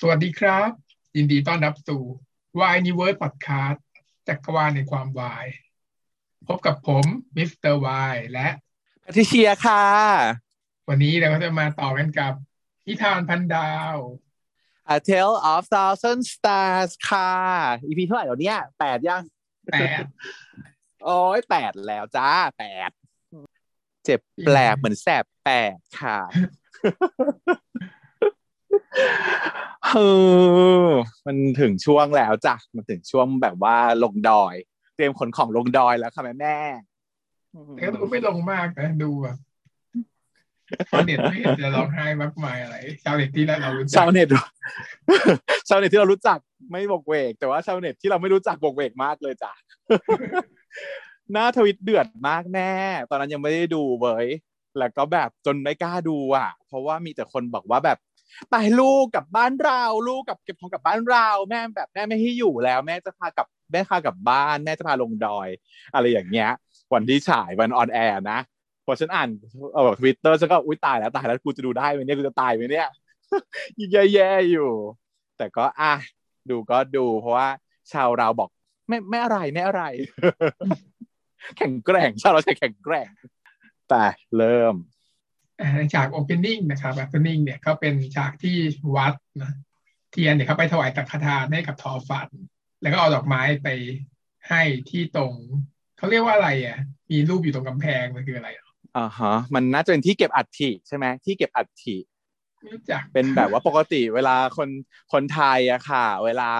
[0.00, 0.70] สวัสดีครับ
[1.16, 2.02] ยินดีต้อนรับสู่
[2.58, 3.78] Y Universe Podcast
[4.28, 5.46] จักรวาลในความวาย
[6.48, 7.04] พบกับผม
[7.36, 8.48] มิสเตอร์วายและ
[9.02, 9.84] แพทริเชียค่ะ
[10.88, 12.32] วันนี้เราก็จะมาต่อกันกับ
[12.86, 13.96] นิทานพันดาว
[14.94, 17.32] A Tale of Thousand Stars ค่ะ
[17.86, 19.22] EP เท่าไหร่แล้วเนี่ยแปดยัง
[19.72, 20.04] แปด
[21.04, 22.90] โอ้ยแปดแล้วจ้าแปด
[24.04, 26.20] เจ็บแปลกเหมือนแสบแปดค่ะ
[29.86, 29.98] เอ
[30.88, 30.90] อ
[31.26, 34.54] มันถึงช่วงแล้วจ้ะมันถึงช่วงแบบว่าลงดอย
[34.96, 36.58] เตรียมขนของลงดอยแล้วค่ะแม่แม่
[37.74, 39.36] แต่ก็ดูไม่ลงมากนะดูแบบ
[40.90, 44.28] ชาวเน็ตไม่เห็นจะร้องไห้มากมายอะไรชาวเน็ตที่เรารู้จัชากวเน็ต
[45.68, 46.38] ชาวเน็ตที่เรารู้จัก
[46.70, 49.52] ไม่บกเวก แต่ว่าชาวเน็ตที่เราไม่รู้จักบกเวกมากเลยจ้ะ
[51.32, 52.70] หน้าทวิตเดือดมากแม่
[53.10, 54.26] ตอนนั้นยังไม่ได้ดูเว้ย
[54.78, 57.98] แล้วก็แบบจนไม่กล้าดูอะ เพราะว่ามีแต่คนบอกว่าแบบ
[58.50, 65.48] ไปลูกกลับบ้านเราลูกกลับเก็บของกลับบ้านเราแม่แบบแม่ไม่ให้อยู่แล้ว แม่จะพากลับแม่พากลับบ้าน แม่จะพาลงดอย
[65.94, 66.50] อะไรอย่างเงี้ย
[66.94, 68.38] วันที่ฉายวัน on air นะ
[68.84, 69.28] พอฉันอ่าน
[69.74, 72.88] เออทวิตเตอร์ฉันก็อุ้ยตายแล้วตายแล้วกูจะดูได้ไหมเนี่ยกูจะตายไหมเนี่ย
[73.78, 74.70] ยิ่งแย่ๆอยู่
[75.38, 75.92] แต่ก็อะ
[76.50, 77.48] ดูก็ดูเพราะว่า
[77.92, 78.50] ชาวเราบอก
[78.88, 79.82] ไม่ไม่อะไรไม่อะไร
[81.56, 83.10] แข็งแกร่งชาวเราใช้แข็งแกร่ง
[83.90, 84.04] แต่
[84.36, 84.74] เริ่ม
[85.60, 88.56] อ่าในฉาก opening นะครับ opening เนี่ยก็เป็นฉากที่
[88.96, 89.52] วัดนะ
[90.10, 92.28] เทียนเนี่ยเขาไปถวายสังฆทานให้กับทอฝัน
[92.82, 93.68] แล้วก็เอาดอกไม้ไป
[94.48, 95.32] ให้ที่ตรง
[95.96, 96.78] เขาเรียกว่าอะไรอะ
[97.10, 101.96] มีรูปอยู่ตรงกำแพงมันคืออะไรอะอ่าฮะมันน่าจะเป็นที่เก็บอัฐิใช่ไหมที่เก็บอัฐิ
[102.60, 104.68] ไม่รู้จักเป็นแบบว่าปกติเวลาคน
[105.12, 106.50] คนไทยอะค่ะ เวลา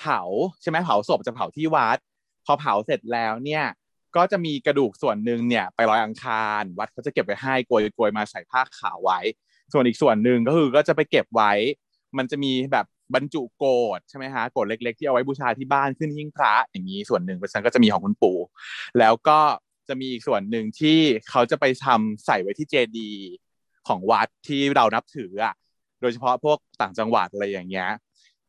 [0.00, 0.20] เผา
[0.60, 1.98] ใช่ไหมเผาศพจะเผาที่วัด
[2.46, 3.64] พอเผาเสร็จแล้วเนี่ย
[4.16, 9.20] ก็จะมีกระดูกส่วนหนึ่งเนี่ยไปลอยอังคาร วัดเขาจะเก็บไว้ให้โกยโกยมาใส่ผ้าขาวไว้
[9.72, 11.52] ส่วนอีกส่วนหนึ่งก็คือก็จะไปเก็บไว้
[12.18, 13.66] มันจะมีแบบบรรจุโก
[13.98, 18.38] ดใช่ไหมฮะโกดเล็ก ๆ ที่เอาไว้บูชาที่บ้านขึ้นหิ้งพระอย่างนี้ส่วนหนึ่งเพราะฉะนั้นก็จะมีของคุณปู่
[18.98, 19.38] แล้วก็
[19.88, 20.98] จะมีอีกส่วนหนึ่งที่
[21.30, 23.24] เขาจะไปทำใส่ไว้ที่เจดีย์
[23.88, 25.54] ของวัดที่เรานับถืออะ
[26.00, 27.88] โดยเฉพาะพวกต่างจังหวัดอะไรอย่างเงี้ย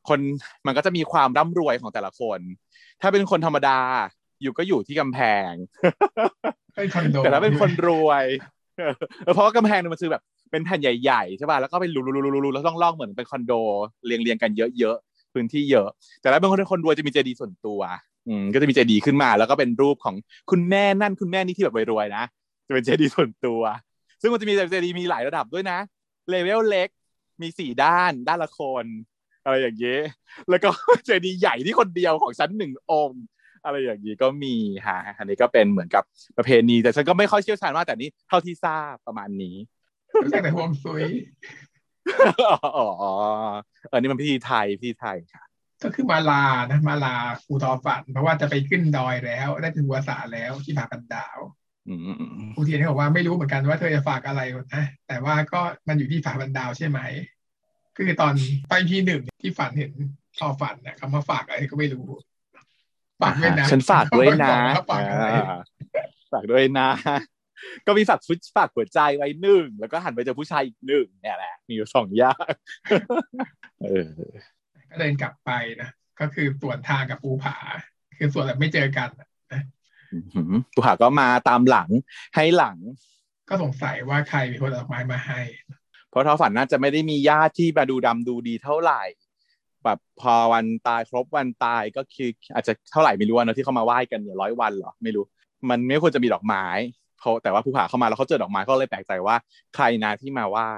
[0.08, 0.20] คน
[0.66, 2.40] มันก็จะมีความร่ำรวยของแต่ละคน
[3.02, 3.80] ถ้าเป็นคนธรรมดา
[4.42, 5.20] อยู่ก็อยู่ที่กำแพ
[5.50, 5.52] ง
[6.76, 8.26] เป็นคอนโดแต่ถ้าเป็นคนรวย
[9.24, 13.54] เออเพราะว่ากำแพงเนี่ยมันคือแบบเป็นแผ่นใหญ่ๆใช่ป่ะแล้วก็เป็นรูๆๆๆแล้วต้องล่องเหมือนเป็นคอนโด
[14.06, 15.90] เรียงๆกันเยอะๆพื้นที่เยอะ
[16.22, 17.80] แต่ถ้าเป็นคนคนรวยจะมีเจดีย์ส่วนตัว
[18.28, 20.16] อืมก็จะมีเจดีย์ขึ้นมา แล้วก็เป็นรูปของ
[20.52, 22.24] คุณแม่นั่นคุณแม่นี่ที่แบบรวยๆนะ
[22.68, 23.62] จะเป็นเจดีย์ส่วนตัว
[24.22, 25.80] ซึ่งมันจะมีเจดีย์มีหลายระดับด้วยนะ
[26.30, 26.90] เลเวลเล็ก
[27.42, 28.86] มีสี่ด้านด้านละคน
[29.44, 30.02] อะไรอย่างเงี้ย
[30.50, 30.70] แล้วก็
[31.06, 33.24] เจดีย์ใหญ่ที่คนเดียวของฉันหนึ่งองค์
[33.66, 34.56] อะไรอย่างนี้ก็มี
[34.88, 36.04] ฮะอันนี้ก็เป็นเหมือนกับ
[36.38, 39.56] ประเพณีแต่ฉันก็ไม่ค่อยเชี่ยวชาญมากแต่นี้เท่าที่ทราบประมาณนี้
[40.24, 41.04] รู้จักแต่ฮวงซุย
[42.50, 42.58] อ๋อ
[43.90, 45.44] เออนี่มันพิธีไทยพิธีไทยค่ะ
[45.84, 47.16] ก็คือมาลานะมาลา
[47.46, 51.40] ภูทอฝัน เพราะว่าจะไปขึ้นดอยแล้ว ได้ถึงวัสาแล้วที่ผาปันดาว
[51.88, 54.42] อืมครูเทียนเขาบอกว่าไม่รู้เหมือนกันว่าเธอจะฝากอะไร
[54.76, 57.00] นะแต่ว่าก็มันอยู่ที่ฝาบันดาวใช่ไหม
[57.98, 58.34] คือตอน
[58.70, 59.92] ตอนที่หนึ่งที่ฝันเห็น
[60.40, 62.08] ทอฝันนะคำว่าฝากอะไรก็ไม่รู้
[63.22, 64.56] ฝากด้วยนะฉันฝากด้วยนะ
[64.92, 65.60] ฝากอะไรอ่า
[66.34, 66.90] ฝากด้วยนะ
[67.86, 72.46] ก็มีฝากฟุตฝากหัวใจไว้หนึ่งแล้วก็หันไปเจอผู้ชายอีกหนึ่งเนี่ยแหละ มีอยู่สองอย่าง
[73.82, 74.10] เออ
[74.90, 75.90] ก็เดินกลับไปนะ
[76.20, 77.58] ก็คือสวนทางกับภูผา
[78.18, 79.10] คือสวนแบบไม่เจอกัน
[79.54, 79.62] นะ
[80.12, 81.90] หืมผู้หาก็มาตามหลัง
[82.36, 82.78] ให้หลัง
[83.50, 85.42] ก็สงสัยว่าใครเป็นคนเอาดอกไม้มาให้
[86.10, 89.02] เพราะท้อฝันน่าจะไม่ได้มีญาติที่มาดูดำดูดีเท่าไหร่
[89.86, 95.24] แบบพอวันตายครบวันตายก็คืออาจจะเท่าไหร่ไม่รู้นะที่เขามาไหว้กันเนี่ยร้อยวันเหรอไม่รู้
[95.70, 96.66] มันไม่ควรจะมีดอกไม้
[97.22, 99.36] เขาแต่ว่าผู้ผ่าเข้ามาแล้วเขาเจอดอกไม้ก็เลยแปลกใจว่า
[99.76, 100.72] ใครนะที่มาไหว้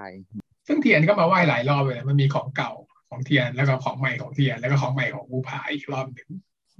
[0.68, 2.72] ซึ่งเทียนก็มาไหว้หลายรอบเลยนะมันมีของเก่า
[3.10, 6.30] ของเทียนแล้วก็ของใหม่ของเทียนแล้วก็ของใหม่ของภูผาอีกรอบหนึ่ง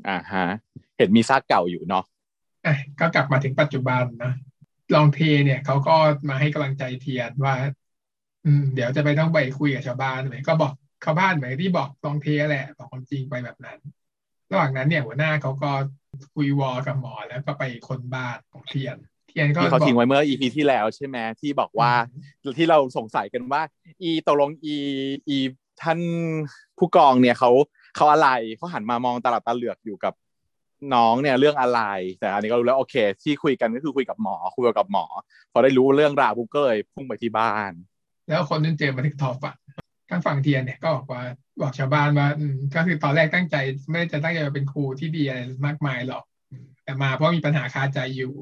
[0.08, 0.46] อ่าฮะ
[0.98, 2.06] เห็นมีซากเก่าอยู่เนาะ
[2.66, 4.34] อะก็กลับมาถึงปัจจุบันนะ
[4.96, 5.96] ลองเทเนี่ยเขาก็
[6.30, 7.56] มาให้กำลังใจเทียนว่า
[8.46, 10.74] อืม เดี๋ยวจะไปต้องไปคุยกับชาวบ้านเหมือนก็บอก
[11.04, 13.80] ชาวบ้านเหมือนที่บอกลองเทแหละ บอกความจริงไปแบบนั้น
[14.52, 15.72] ระหว่างนั้นเนี่ยหัวหน้าเขาก็
[16.34, 18.98] คุยวอกับหมอแล้วก็ไปคนบ้านของเทียน
[19.30, 21.92] เทียนก็ที่เขาบอกทิ้งไว้เมื่อ EP ที่แล้วใช่ไหมที่บอกว่า
[22.58, 23.62] ที่เราสงสัยกันว่า
[24.04, 24.76] อีตกลงอี
[25.30, 25.38] อี
[25.82, 26.00] ท่าน
[26.78, 27.52] ผู้กองเนี่ยเขา
[27.96, 30.14] เขาอะไรเขาหันมามองตาหลับตาเหลือกอยู่กับ
[30.94, 31.82] น้องเนี่ยเรื่องอะไร
[32.20, 35.06] แต่อันนี้ก็รู้แล้วโอเค ที่คุยกันก็คือคุยกับหมอคุยกับหมอ
[35.52, 37.72] พอได้รู้เรื่องราวปุ๊บก็เลยพุ่งไปที่บ้าน
[38.28, 39.56] แล้วคนนั้นเจอมาที่ทอฝัน
[40.10, 41.24] ทางฝั่งเทียนเนี่ยก็บอกว่า
[41.62, 42.28] บอกชาวบ้านว่า
[42.76, 43.56] ก็คือตอนแรกตั้งใจ
[43.90, 46.24] ไม่ได้จะตั้งใจเป็นครูที่ดีอะไรมากมายหรอก
[46.84, 48.34] แต่มาเพราะมีปัญหาคาใจอยู่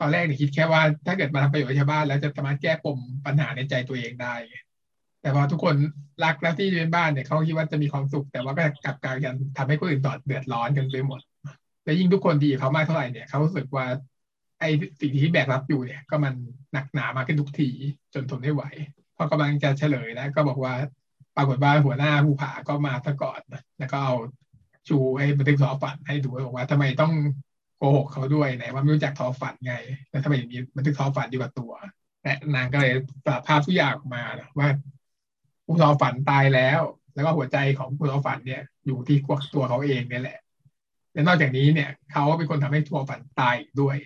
[0.00, 4.34] ตอนแรกเนี่ยคิดแค่ว่าถ้าเกิดมาทำประโยชน์ให้ชาวบ้านแล้วจะสามารถแก้ปมปัญหาในใจตัวเองได้
[5.20, 5.74] แต่พอทุกคน
[6.24, 11.20] รักแล้วที่เป็นบ้านเนี่ยเขาคิดว่าจะมีความสุข แต่ว่าก็กลับกลายกันทำให้คนอื่นตอดเดือดร้อนกันไปหมด
[11.84, 13.86] และยิ่งทุกคนดีเขามากเท่าไหร่เนี่ยเขารู้สึกว่า
[14.60, 14.70] ไอ้
[15.00, 16.34] สิ่งที่แบกรับอยู่เนี่ย ก็มัน
[16.72, 17.68] หนักหนามากขึ้นทุกที
[18.14, 18.62] จนทนไม่ไหว
[19.16, 20.74] พอกำลังจะเฉลยแล้วก็บอกว่า
[21.36, 24.14] ปรากฏว่าหัวหน้าผู้ผาก็มาซะก่อนนะแล้วก็เอา
[24.88, 27.12] ชูไอ้บันทึกทอฝันให้ดูบอกว่าทำไมต้อง
[27.76, 29.74] โกหกเขาด้วยไหนว่าไม่รู้จักทอฝันไง
[30.10, 31.72] แล้วทำไมมีบันทึกทอฝันอยู่กับตัว
[32.22, 32.92] และนางก็เลย
[33.24, 34.22] สารภาพทุกอย่างออกมา
[34.58, 34.68] ว่า
[35.66, 36.80] ผู้ทอฝันตายแล้ว
[37.14, 40.38] แล้วก็หัวใจของผู้ทอฝันเนี่ย อยู่ที่กวกตัวเขาเองเนี่ยแหละ
[41.12, 43.96] และนอกจากนี้เนี่ย เขาเป็นคนทำให้ทัวฝันตายด้วย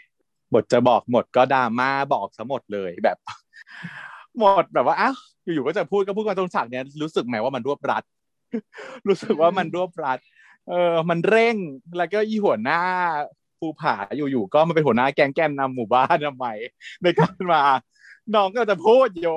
[0.53, 3.19] บทจะบอกหมดก็ดราม่าบอกซะหมดเลยแบบ
[4.39, 5.17] หมดแบบว่าอ้าว
[5.55, 8.03] อยู่ๆก็จะพูดก็พูดมาตรงฉากเนี้ยรู้สึกไหมว่ามันรวบรัด
[9.09, 10.19] รู้สึกว่ามันรวบรัด
[10.69, 11.57] เออมันเร่ง
[11.97, 12.81] แล้วก็อีหัวหน้า
[13.59, 16.47] ภูผาอยู่ๆก็มาเป็นหัวหน้าแก๊งแกนนำหมู่บ้านทำไม
[17.03, 17.63] ในการมา
[18.35, 19.29] น้องก็จะพูดโย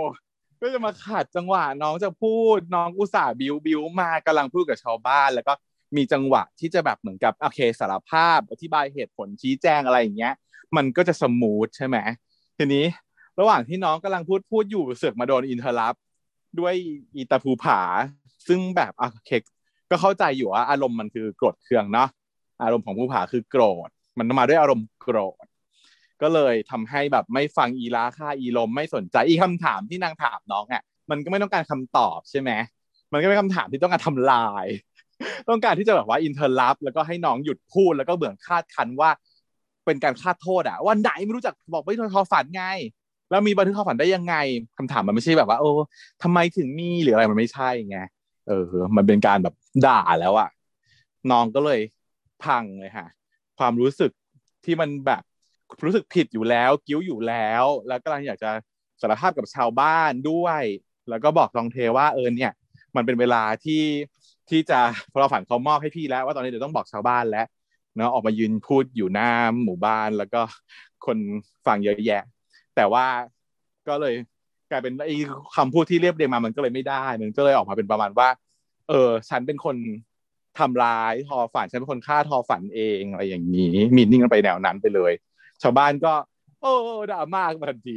[0.62, 5.54] ก็จะมาขัดจังหวะน้องจะพูดน้องอุตส่าห์บิวบิวมากำลังพูดกับชาวบ้าน แล้วก็
[5.96, 10.34] มีจังหวะที่จะแบบเหมือนกับโอเคสารภาพ อธิบายเหตุผลชี้แจงอะไรอย่างเงี้ย
[10.76, 11.98] มันก็จะ smooth ใช่ไหม
[12.58, 12.86] ทีนี้
[13.40, 15.96] ระหว่างที่น้องกำลังพูดพูดอยู่เสือกมาโดน interrupt
[16.60, 16.74] ด้วย
[17.16, 17.82] อีตาภูผา
[18.48, 19.32] ซึ่งแบบโอเค
[19.90, 22.10] ก็เข้าใจอยู่ว่าอารมณ์มันคือโกรธเคืองเนาะ
[22.64, 25.46] อารมณ์ของภูผาคือโกรธ มันมาด้วยอารมณ์โกรธ
[26.22, 32.52] ก็เลยทำให้แบบไม่ฟังอีลาค่าอีลมไม่สนใจอีคำถามที่นางถามน้องอะมันก็ไม่ต้องการคำตอบใช่ไหม
[33.12, 34.66] มันก็เป็นคำถามที่ต้องการทำลาย
[35.50, 39.10] ต้องการที่จะแบบว่าอินเทอร์รับแล้วก็ให้น้องหยุดพูดแล้วก็เบื่อคาดคันว่า
[39.86, 42.66] เป็นการคาดโทษอะวันไหนไม่รู้จักบอกไม่ทอฝันไง
[43.30, 44.36] แล้วมีบันทึกความฝันได้ยังไง
[44.78, 45.70] คำถามมันไม่ใช่แบบว่า โอ้
[46.24, 48.00] ทำไมถึงมีหรืออะไรมันไม่ใช่ไง
[48.48, 48.66] เออ
[48.96, 49.56] มันเป็นการแบบ
[49.86, 50.50] ด่าแล้วอะ
[51.32, 51.80] น้องก็เลย
[52.44, 53.08] พังเลยค่ะ
[53.60, 54.12] ความรู้สึก
[54.66, 55.24] ที่มันแบบ
[55.84, 58.52] รู้สึกผิดอยู่แล้ว กิ้วอยู่แล้ว แล้วกำลังอยากจะ
[59.02, 60.64] สารภาพกับชาวบ้านด้วย
[61.10, 62.52] แล้วก็บอกตองเทว่าเออเนี่ย
[62.96, 63.84] มันเป็นเวลาที่
[64.50, 64.80] ที่จะ
[65.12, 67.48] พอฝันเขามอบให้พี่แล้ว ว่าตอนนี้เดี๋ยวต้องบอกชาวบ้านแล้ว
[67.96, 69.30] เนาะออกมายืนพูดอยู่หน้า
[69.64, 70.42] หมู่บ้านแล้วก็
[71.06, 71.18] คน
[71.66, 72.24] ฟังเยอะแยะ
[72.80, 73.08] แต่ว่า
[73.88, 74.16] ก็เลย
[74.70, 75.16] กลายเป็นไอ้
[75.56, 78.30] คำพูดที่เรียบเรียงมามันก็เลยไม่ได้มันก็เลยออกมาเป็นประมาณว่า
[78.90, 79.76] เออ ฉันเป็นคน
[80.60, 85.14] ทำร้ายทอฝันฉันเป็นคนฆ่าทอฝันเองอะไรอย่างนี้มีนิ่งกันไปแนวนั้นไปเลย
[85.62, 86.14] ชาวบ้านก็
[86.62, 86.74] โอ้
[87.12, 87.96] ด่ามากทันที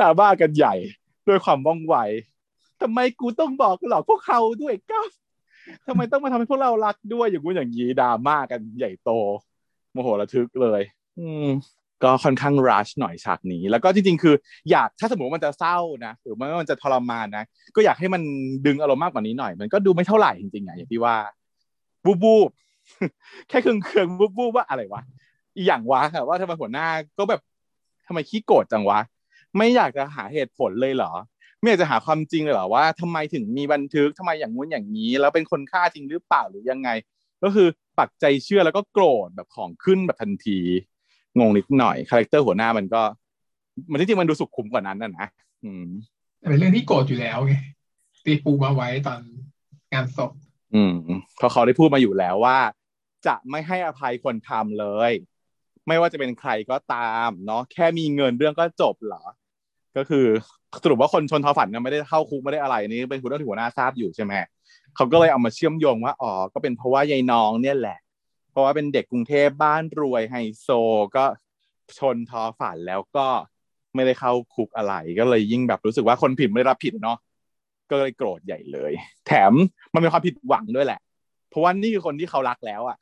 [0.00, 0.74] ด่าบ้ากันใหญ่
[1.28, 1.96] ด้วยความว่องไว
[2.80, 5.02] ทำไมกูต้องบอกหลอกพวกเขาด้วยก้า
[5.86, 9.10] ทำไมต้องมาทำให้พวกเรารักด้วยอย่างกูอย่างนี้ด่ามากันใหญ่โต
[9.92, 10.82] โมโหระทึกเลย
[11.18, 11.48] อืม
[12.04, 14.34] ก็ค่อนข้างรัชหน่อยฉากนี้ แล้วก็จริงๆ คือ
[14.70, 17.44] อยากถ้าสมมติมันจะเศร้านะ หรือว่ามันจะทรมานนะ
[17.76, 18.22] ก็อยากให้มัน
[18.66, 21.16] ดึงอารมณ์มากกว่านี้หน่อย มันก็ดูไม่เท่าไหร่จริงๆอย่างที่ว่า
[22.04, 22.50] บูบูบ
[23.48, 25.02] แค่เครื่องเครื่องบูบูบว่าอะไรวะ
[25.56, 26.86] อีอย่างวะว่าทำไมหัวหน้า
[27.18, 27.40] ก็แบบ
[28.06, 28.98] ทำไมขี้โกรธจังวะ
[29.56, 31.12] ไม่อยากจะหาเหตุผลเลยเหรอ
[31.60, 36.88] ไม่อยากจะหาความจริงเลยเหรอว่าทำไมถึงมีบันทึกทำไมอย่างงู้นอย่างนี้ แล้วเป็นคนฆ่าจริงหรือเปล่าหรือยังไง
[37.42, 37.68] ก็คือ
[37.98, 40.60] ปักใจเชื่อแล้วก็โกรธแบบของขึ้นแบบทันที
[41.38, 43.02] งงนิดหน่อย character หัวหน้ามันก็
[43.90, 45.26] มันจริงๆมันดูสุขุมกว่านั้นนะนะ
[45.64, 45.86] อืม
[46.48, 47.54] เป็นเรื่องที่โกรธอยู่แล้วไง
[48.24, 49.20] ตีปูมาไว้ตอน
[49.92, 50.32] งานศพ
[50.74, 50.94] อืม
[51.36, 52.58] เพราะเขาได้พูดมาอยู่แล้วว่า
[53.26, 55.12] จะไม่ให้อภัยคนทำเลย
[55.88, 59.22] ไม่ว่าจะเป็นใครก็ตามเนาะแค่มีเงินเรื่องก็จบเหรอ
[59.96, 60.26] ก็คือ
[60.82, 64.32] สรุปว่าคนชนทอฝันไม่ได้เข้าคุกไม่ได้อะไรนี่เป็นคุณเรื่องที่หัวหน้าทราบอยู่ใช่ไหม
[64.96, 67.98] เขาก็เลยเอามาเชื่อมโยงว่าอ๋อก็เป็นเพราะว่ายายน้องเนี่ยแหละ
[68.58, 70.68] ราะว่าเป็นเด็กกรุงเทพบ้านรวยไฮโซ
[71.16, 71.24] ก็
[71.98, 73.26] ชนทอฝันแล้วก็
[73.94, 77.18] ไม่ได้เข้าคุกอะไรก็เลยยิ่งแบบรู้สึกว่าคนผิดไม่รับผิดเนาะ
[77.90, 78.92] ก็เลยโกรธใหญ่เลย
[79.26, 79.52] แถม
[79.92, 81.00] มันเป็นความผิดหวังด้วยแหละ
[81.50, 82.96] เพราะว่านี่คือคนที่เขารักแล้วอะ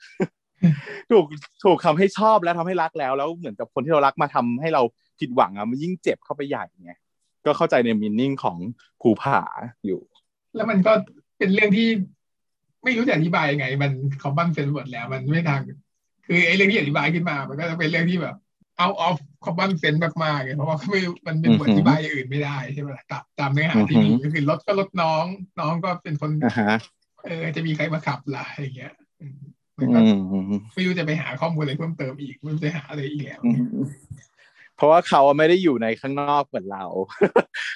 [1.10, 1.26] ถูก
[1.64, 4.82] ถูกทาให้ชอบแล้วทำให้รักแล้วแล้วเหมือนกับคนที่เรารักมาทำให้เรา
[5.20, 6.92] ผิดหวังอะมันยิ่งเจ็บเข้าไปใหญ่ไง
[7.46, 8.58] ก็เข้าใจในมินนิ่งของ
[9.00, 9.40] ภูผา
[9.86, 10.00] อยู่
[10.54, 10.92] แล้วมันก็
[11.38, 11.88] เป็นเรื่องที่
[12.86, 15.60] ไม่รู้จะอธิบายยังไง มันคอมบันเซนหมดแล้ว มันไม่ทาง
[16.26, 18.36] คือไอ้เรื่องที่อธิบายขึ้นมา มันก็จะเป็นเรื่องที่แบบ
[18.78, 25.24] เอาออฟคอมบันเซนมากๆเลยเพราะว่าไม่มันเป็นบทอธิบายอย่างอื่นไม่ได้ใช่ไหมตับตามเนื้อหาที่มีก็คือรถก็รถน้อง
[25.60, 26.30] น้องก็เป็นคน
[27.24, 28.94] เออจะมีใครมาขับล่ะอย่างเงี้ย
[29.78, 30.00] มันก็
[30.74, 33.40] ไม่รู้จะไปหาข้อมูลอะไรเพิ่มเติมอีกไม่รู้จะหาอะไรอีกแล้ว
[34.76, 36.84] เพราะว่าเขาไม่ได้อยู่ในข้างนอกเหมือนเรา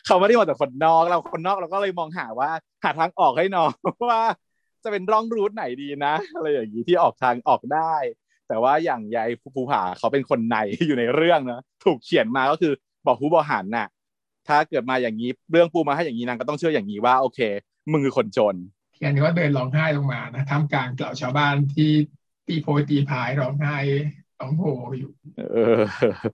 [0.06, 2.50] เขาไม่ได้มาแต่คนนอกเราคนนอกเราก็เลยมองหาว่า
[2.84, 3.70] หาทางออกให้น้อง
[4.10, 4.22] ว่า
[4.84, 7.94] จะเป็นร่องรูทไหนดีนะอะไรอย่างนี้ที่ออกทางออกได้
[8.48, 10.56] แต่ว่าอย่างยายภูผาเขาเป็นคนใน
[10.86, 12.72] อยู่ในเรื่องนะถูกเขียนมาก็คือ
[13.06, 13.88] บอกผู้บริหารน่ะ
[14.48, 17.40] ถ้าเกิดมาอย่างนี้เรื่องปูมาให้อย่างนี้นางก็ต้องเชื่ออย่างนี้ว่าโอเค
[17.92, 18.56] มึงคือคนจน
[18.94, 21.90] เขียนก็เดินร้องไห้ลงมานะท่ามกลางเหล่าชาวบ้านที่
[22.46, 23.76] ตีโพยตีพายร้องไห้
[24.40, 24.64] ร้องโห
[24.98, 25.10] อยู่
[25.52, 25.80] เออ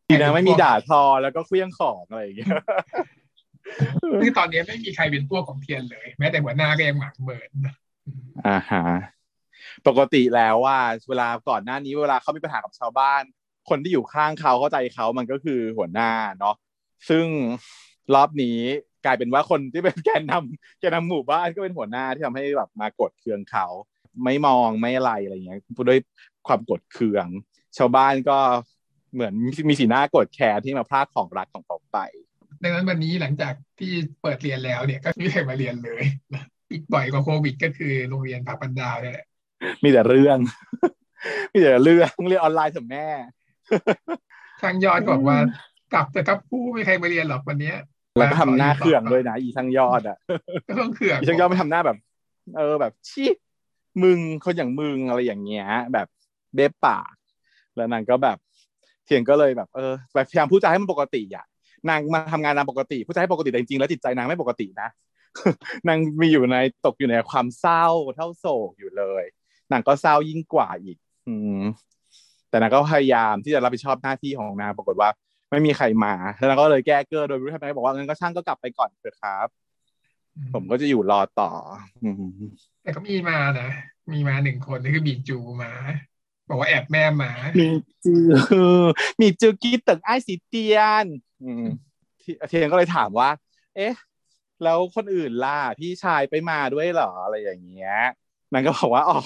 [0.08, 2.48] ดีนะไม่มีด่าทอแล้วก็เคลี้ยงของอะไรอย่างเงี้ย
[4.22, 7.50] คือตอนนี้ไม่มีใครเป็นพวกของเทียนเลย แม้แต่หัวหน้าก็ยังหมักเบิร์น
[8.46, 8.84] อ่าฮะ
[9.88, 13.22] ปกติแล้วว่า เวลาก่อนหน้านี้เวลาเขามีปัญหากับชาวบ้าน
[13.68, 16.56] คนที่อยู่ข้างเขาเข้าใจเขามันก็คือหัวหน้าเนาะ
[17.08, 17.26] ซึ่ง
[18.14, 18.58] รอบนี้
[19.04, 23.66] กลายเป็นว่าคนที่เป็นแกนนำแกนนำหมู่บ้านก็เป็นหัวหน้าที่ทำให้แบบมากดเคืองเขา
[24.24, 26.00] ไม่มองไม่อะไรอะไรเงี้ยด้วย
[26.46, 27.26] ความกดเคือง
[27.76, 28.38] ชาวบ้านก็
[29.14, 29.34] เหมือน
[29.68, 31.98] มีสีหน้ากดแคร์ที่มาพลาดของรักของเขาไป
[32.62, 36.02] ดังนั้นวันนี้หลังจากที่เปิดเรียนแล้วเนี่ยก็ไม่มีใครมาเรียนเลย
[36.72, 39.26] อีกบ่อยกว่าโควิด ก็คือโรงเรียนปากปันดาวนี่แหละ
[39.82, 40.38] มีแต่เรื่อง
[41.52, 43.06] มีแต่เรื่องเรียนออนไลน์ถึงแม่
[44.62, 45.38] ทางยอดบอกว่า
[45.92, 47.72] กลับแต่กับผู้ไม่ใครมาเรียนหรอกวันนี้
[48.18, 50.16] แล้วก็ทำหน้าเครื่องด้วยนะ อีทางยอดอะ
[50.68, 51.98] ก็ต้องเครื่องอีทางยอดไม่ทำหน้าแบบ
[52.56, 53.30] เออแบบชี้
[54.02, 56.06] มึงคนอย่างมึงอะไรอย่างเงี้ย แบบ
[56.54, 57.14] เบ๊ปาก
[57.76, 58.38] แล้วนางก็แบบ
[59.04, 61.44] เทียงก็เลยแบบเออพยายามพูดจาให้มันปกติอะ
[61.88, 64.88] นางมาทำงานตามปกติ ผู้ชายปกติแต่จริงๆแล้วจิตใจนางไม่ปกตินะ
[65.88, 69.24] นางมีอยู่ในตกอยู่ในความเศร้าเท่าโศกอยู่เลย
[69.72, 70.96] นางก็เศร้ายิ่งกว่าอีก
[71.28, 71.62] อืม
[72.50, 75.10] แต่นางก็พยายามที่จะรับผิดชอบหน้าที่ของนางปรากฏว่า
[75.50, 79.48] ไม่มีใครมาแล้วนางก็เลยแก้เกอร์โดยรู้ทำไมบอกว่างั้นก็ช่างก็กลับไปก่อนเถอะครับ
[80.54, 81.52] ผมก็จะอยู่รอต่อ
[82.82, 83.68] แต่ก็มีมานะ
[84.12, 85.72] มีมาหนึ่งคนนี่คือบีจูมา
[86.48, 87.68] บอกว่าแอบแม่มามี
[88.04, 88.14] จู
[89.20, 91.04] มีจูกีตึกไอสีเตียน
[92.48, 93.30] เทียนก็เลยถามว่า
[93.76, 93.92] เอ๊ะ
[94.64, 97.96] แล้วคนอื่นล่ะพี่ชายไปมาด้วยเหรออะไรอย่างเงี้ย
[98.52, 99.18] นางก็บอกว่าอ๋อ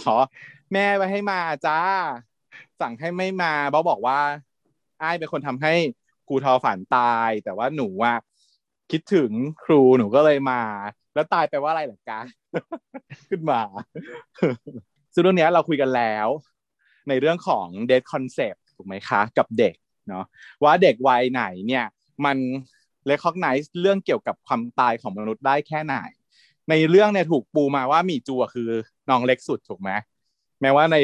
[0.73, 1.81] แม่ไปให้มาจ้า
[2.81, 4.19] สั่งให้ไม่มาเบาบอกว่า
[4.99, 5.75] ไอ้เป็นคนทำให้
[6.29, 8.13] ครูทอฝันตาย แต่ว่าหนูว่า
[8.91, 9.31] คิดถึง
[9.65, 10.63] ครูหนูก็เลยมา
[11.15, 12.21] แล้วตายไปว่าอะไรหรอกะ
[13.31, 13.61] ขึ้นมา
[15.15, 16.29] ซึ่งเรื่องนี้เราคุยกันแล้ว
[17.09, 19.75] ในเรื่องของ death concept ถูกไหมคะ กับเด็ก
[20.09, 20.25] เนาะ
[20.65, 21.87] ว่าเด็กวัยไหนเนี่ย
[22.25, 22.37] มัน
[23.07, 25.97] recognize เรื่องเกี่ยวกับความตายของมนุษย์ได้แค่ไหน
[26.71, 28.69] ในเรื่องเนี่ยถูกปูมาว่ามีจัวคือ
[29.11, 29.91] น้องเล็กสุดถูกไหม
[30.61, 30.97] แม้ว่าใน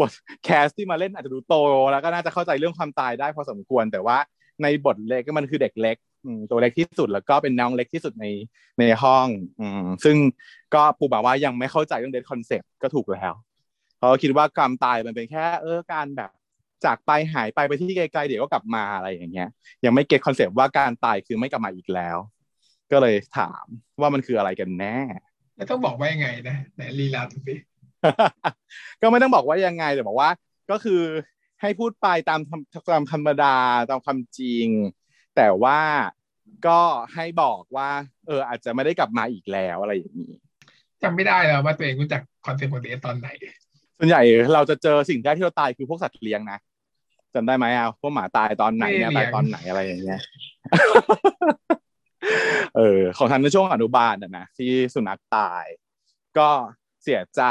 [0.00, 0.10] บท
[0.44, 1.54] cast ที่มาเล่นอาจจะดูโต
[1.92, 4.18] แล้วก็น่าจะเข้าใจเรื่องความตายได้พอสมควร แต่ว่า
[4.62, 5.96] ในบทเล็กมันคือเด็กเล็ก
[6.50, 8.26] ตัวเล็กที่สุดแล้วก็เป็นน้องเล็กที่สุดใน
[8.80, 9.26] ในห้อง
[9.60, 9.62] อ
[10.04, 10.16] ซึ่ง
[10.74, 13.32] ก็ปูบอกว่ายังไม่เข้าใจเรื่อง death concept ก็ถูกแล้ว
[13.98, 16.30] เขาคิดว่าความตายมันเป็นแค่ เออการแบบ
[16.84, 19.48] จากไปหายไปไปที่ไกลๆเดี๋ยวก็กลับมาอะไรอย่างเงี้ย
[19.84, 22.16] ยังไม่ get concept ว่าการตายคือไม่กลับมาอีกแล้ว
[22.92, 23.64] ก็เลยถาม
[24.00, 24.98] ว่ามันคืออะไรกันแน่
[25.56, 27.54] แล้วต้องบอกว่ายังไงนะไหนลีลาสิ
[29.00, 30.30] ก็ไม่ต้องบอกว่ายังไงแต่บอกว่า
[30.70, 31.02] ก็คือ
[31.60, 32.40] ให้พูดไปตาม
[32.92, 33.56] ตามธรรมดา
[33.90, 34.66] ตามความจริง
[35.36, 35.80] แต่ว่า
[36.66, 36.80] ก็
[37.14, 37.90] ให้บอกว่า
[38.26, 40.32] เออ อาจจะไม่ได้กลับมาอีกแล้วอะไรอย่างนี้
[41.02, 43.28] จำไม่ได้แล้วว่าตัวเองรู้จัก concept ของ death ตอนไหน
[43.98, 44.22] ส่วนใหญ่
[44.54, 46.58] เราจะเจอสิ่งแรกที่เราตายคือพวกสัตว์เลี้ยงนะ
[47.34, 50.20] จำได้ไหมอะพวกหมาตายตอนไหนเนี่ยตายตอนไหนอะไรอย่างเงี้ย
[52.76, 55.64] เออของทันในช่วงอนุบาลน่ะนะที่สุนัขตาย
[56.38, 56.48] ก็
[57.02, 57.42] เสียใจ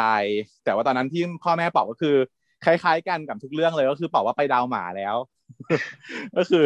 [0.63, 2.15] แต่ว่าตอนนั้นที่พ่อแม่บอกก็คือ
[2.65, 5.15] คล้าย ๆ กันกับทุกเรื่องเลยก็คือบอกว่าไปดาวหมาแล้ว
[6.37, 6.63] ก็คือ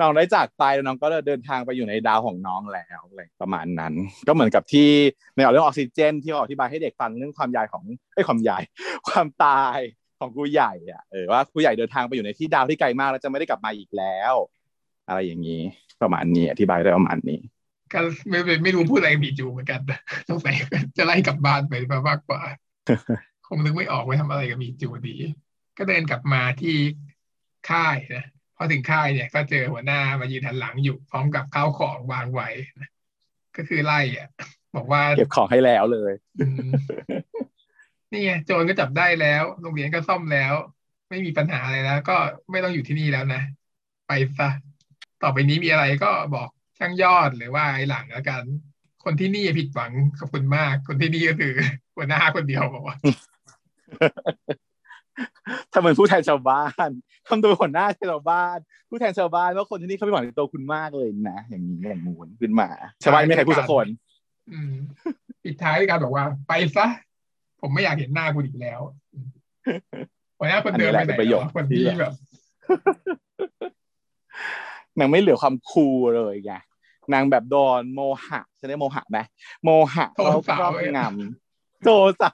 [0.00, 3.94] น้องได้จากไปแล้วน้องก็เดินทางไปอยู่ในดาวของน้องแล้วอะไรประมาณนั้น
[4.28, 4.88] ก็เหมือนกับที่
[5.34, 8.58] ในเรื่องออกซิเจน ที่อธิบายให้เด็กฟังเรื่องความใหญ่ของไอ้ความใหญ่
[9.08, 9.78] ความตาย
[10.18, 14.34] ของครูใหญ่อะเออว่าครูใหญ่เดินทางไปอยู่ในที่ดาวที่ไกลมากแล้วจะไม่ได้กลับมาอีกแล้ว
[15.08, 15.62] อะไรอย่างนี้
[16.02, 17.40] ประมาณนี้อธิบายได้ประมาณนี้
[17.92, 19.80] ก็ไม่ไม่รู้พูดอะไรบีจูเหมือนกัน
[20.28, 20.52] ต้องใส่
[20.96, 21.74] จะไล่กลับบ้านไป
[22.08, 22.40] มากกว่า
[23.46, 25.16] คงนึกไม่ออกว่าทำอะไรกับบีจูดี
[25.78, 26.76] ก็เดินกลับมาที่
[27.70, 28.24] ค่ายนะ
[28.56, 32.48] พอถึงค่ายเนี่ยก็เจอหัวหน้ามายืนหันหลังอยู่พร้อมกับข้าวของวางไว้
[32.80, 32.90] นะ
[33.56, 34.28] ก็คือไล่อะ
[34.76, 36.12] บอกว่าเก็บของให้แล้วเลย
[38.10, 40.54] นี่ไงโจรก็จับได้แล้ว โรงเรียนก็ซ่อมแล้ว
[41.08, 42.16] ไม่มีปัญหาอะไรแล้ว ก็
[42.50, 43.42] ไม่ต้องอยู่ที่นี่แล้วนะ
[44.08, 44.48] ไปซะ
[45.22, 46.48] ต่อไปนี้มีอะไรก็บอก
[46.78, 48.42] ช่างยอดหรือว่าไอ้หลังแล้วกัน
[49.04, 51.52] คนที่นี่ผิดหวังขอบคุณมาก คนที่นี่ก็คือ
[51.96, 52.96] หัวหน้าคนเดียวบอกว่า
[55.72, 56.88] ถ้าเหมือนผู้แทนชาวบ้าน
[57.28, 62.68] ทำตัวหัวหน้าชาวบ้าน ผู้แทนชาวบ้านว่าคนที่นี่เขาไม่หวังในตัวคุณมากเลยนะอย่างนี้อย่างงูนขึ้นมา
[63.02, 63.86] ชาวบ้านไม่ใครพูดสักคน
[65.44, 66.86] ปิดท้ายด้วยการบอกว่า ไปซะ
[67.60, 68.80] ผมไม่อยากเห็นหน้าคุณอีกแล้ว
[70.38, 71.12] หัวหน้าคนเดิมไปไหน
[71.56, 72.12] คนที่แบบ
[74.98, 76.54] นางไม่เหลือความคูลเลยไง
[77.12, 79.18] นางแบบโดนโมหะจะได้โมหะไหม
[79.64, 81.88] โมหะเขาครอบงำโท
[82.22, 82.32] สะ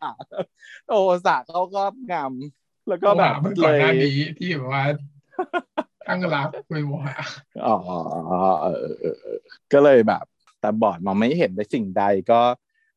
[0.88, 0.92] โท
[1.26, 4.84] สะเขาครอบงำแล้วก็แบบเลยหน้านี้ที่แบบว่า
[6.08, 7.16] ทั้งรักไม่โมหะ
[7.66, 7.76] อ๋อ
[9.72, 10.24] ก็เลยแบบ
[10.60, 12.40] แต่บอดมองไม่เห็นในสิ่งใดก็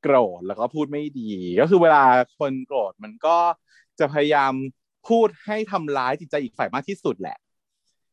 [0.01, 2.03] โกรธแล้วก็พูดไม่ดี ก็คือเวลา
[2.39, 3.37] คนโกรธมันก็
[3.99, 4.53] จะพยายาม
[5.09, 7.37] พูดให้ทำร้ายจิตใจอีกฝ่ายมากที่สุดแหละ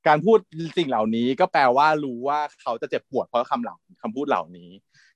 [0.07, 0.38] การพูด
[0.79, 4.71] สิ่งเหล่านี้ก็แปลว่ารู้ว่าเขาจะเจ็บปวดเพราะคำเหล่าคำพูดเหล่านี้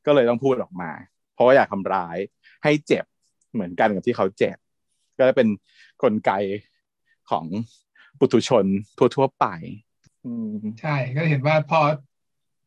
[0.07, 0.91] ก็เลยต้องพูดออกมา
[1.35, 2.17] เพราะว่าอยากทำร้าย
[2.65, 3.05] ให้เจ็บ
[3.53, 4.57] เหมือนกันกับที่เขาเจ็บ
[5.19, 5.49] ก็จะเป็น
[6.03, 6.31] กลไก
[7.31, 7.45] ของ
[8.19, 8.65] ปุถุชน
[8.99, 9.47] ทั่วๆไป
[10.81, 11.81] ใช่ก็เห็นว่าพอ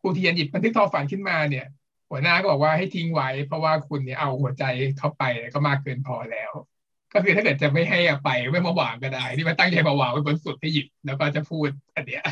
[0.02, 1.66] ครูเทียนหยิบบันทึกทอฝันขึ้นมาเนี่ย
[2.12, 4.64] หัวหน้าก็บอกว่าให้ทิ้งไว้ เพราะว่าคุณเนี่ยเอาหัวใจ
[4.98, 6.52] เข้าไปก็มากเกินพอแล้ว
[7.14, 12.24] ก็คือถ้าเกิดจะไม่ให้อไปไม่มาวางก็ได้ที่มันตั้งใจมาวางไว้บนสุดให้หยิบแล้วก็จะพูดอันเนี้ย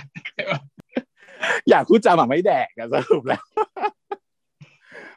[1.70, 3.44] อยากพูดจาหมาไม่แดกอะสรุปแล้ว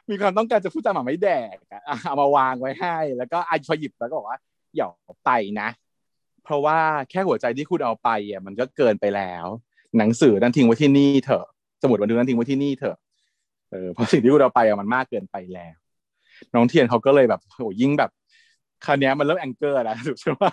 [0.09, 4.39] มีความต้องการจะพูดจาหมาไม่แดกอะเอามาวางไว้ให้ แล้วก็อาพอหยิบแล้วก็บอกว่า
[4.75, 4.87] อย่า
[5.25, 5.69] ไปนะ
[6.43, 6.77] เพราะว่า
[7.09, 9.45] แค่หัวใจที่คุณเอาไปอะมันก็เกินไปแล้ว
[9.97, 11.45] หนังสือนั้นทิ้งไว้ที่นี่เถอะ
[11.81, 12.97] สมุดบันทึกนั้นทิ้งไว้ที่นี่เถอะ
[13.73, 15.75] เออเพราะสิ่งที่คุณเอาไปอะมันมากเกินไปแล้ว
[16.53, 18.11] น้องเทียนเขาก็เลยแบบโหยิ่งแบบ
[18.85, 20.43] คราวนี้มันเริ่มแองเกอร์แล้วถูกใช่ไหม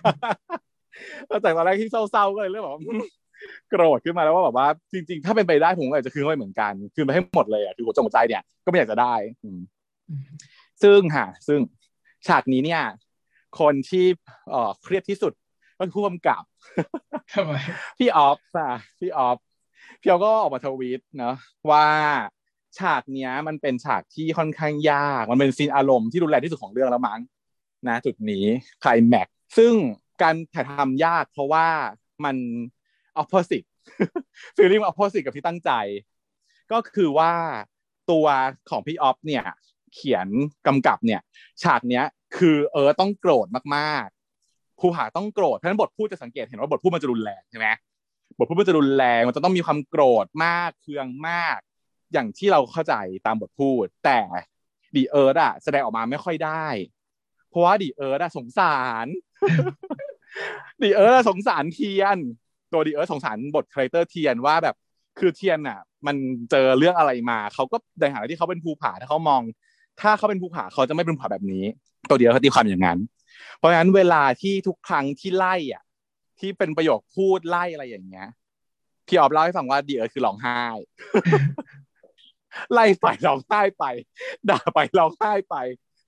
[1.45, 2.75] จากตอนแรกที่เศร้าๆก็เลยเริ่มแบบ
[3.71, 9.15] โกรธขึ้นมาแล้วว่าแบบว่า จริง ๆ ถ้าเป็นไปได้ผมก็อยากจะคืนไปเหมือนกัน คืนไปให้หมดเลยอะคือหัวจงใจเนี่ยก็ไม่อยากจะได้
[10.83, 11.61] ซึ่งค่ะ ซึ่ง
[12.27, 12.83] ฉากนี้เนี่ย
[13.61, 14.07] คนที่
[14.51, 15.33] เอ่อเครียดที่สุด
[15.79, 16.43] ก็คือผู้กำกับ
[17.99, 19.39] พี่ออฟอะพี่ออฟ
[20.01, 21.35] พี่ออฟก็ออกมาทวีตเนาะ
[21.71, 21.87] ว่า
[22.79, 27.21] ฉากเนี้ยมันเป็นฉากที่ค่อนข้างยาก มันเป็นซีนอารมณ์ที่รุนแรงที่สุดของเรื่องแล้วมั้ง
[27.89, 28.45] นะ จุดนี้
[28.81, 29.73] ไคลแม็กซึ่ง
[30.23, 31.67] การถ่ายทำยากเพราะว่า
[32.25, 32.37] มัน
[33.23, 33.69] opposite
[34.57, 35.71] ฟีลลิ่ง opposite กับที่ตั้งใจ
[36.73, 37.33] ก็คือว่า
[38.11, 38.27] ตัว
[38.71, 39.45] ของพี่ออฟเนี่ย
[39.95, 40.29] เขียน
[40.67, 41.21] กำกับเนี่ย
[41.63, 42.05] ฉากเนี้ย
[42.37, 43.47] คือเออต้องโกรธ
[43.77, 47.67] มากๆครูหาต้องโกรธเพราะฉะนั้นบทพูดจะสังเกตเห็นว่าบทพูดมันจะรุนแรงใช่ไหม
[48.37, 51.59] บทพูดมันจะรุนแรงมันจะต้องมีความโกรธมากเคืองมาก
[52.13, 52.95] อย่างที่เราเข้าใจ
[53.27, 54.21] ตามบทพูด แต่
[54.95, 56.67] พี่เอิร์ทอะแสดงออกมาไม่ค่อยได้
[57.49, 59.07] เพราะว่าพี่เอิร์ทอะสงสาร
[60.83, 62.19] พี่เอิร์ทสงสารเทียน
[62.73, 64.77] ตัวพี่เอิร์ทสงสารบท character เทียนว่าแบบ
[65.19, 66.17] คือเทียนอะ มัน
[66.51, 69.43] เจอเรื่องอะไรมาเขาก็ในฐานะที่เขาเป็นภูผาถ้าเขามอง
[70.01, 71.65] ถ้าเขาเป็นภูผาเขาจะไม่เป็นภูผาแบบนี้
[72.09, 72.99] ตัวเดียวเขาตีความอย่างนั้น
[73.57, 75.83] เพราะฉะนั้นเวลาที่ทุกครั้งที่ไล่อะ
[76.41, 78.29] ที่เป็นประโยคพูดไล่อะไรอย่างเงี้ย
[79.07, 80.61] พี่ออฟเล่าให้ฟังว่าพี่เอิร์ทคือร้องไห้
[82.73, 83.85] ไล่ไปร้องไห้ไป
[84.51, 85.57] ด่าไปร้องไห้ไป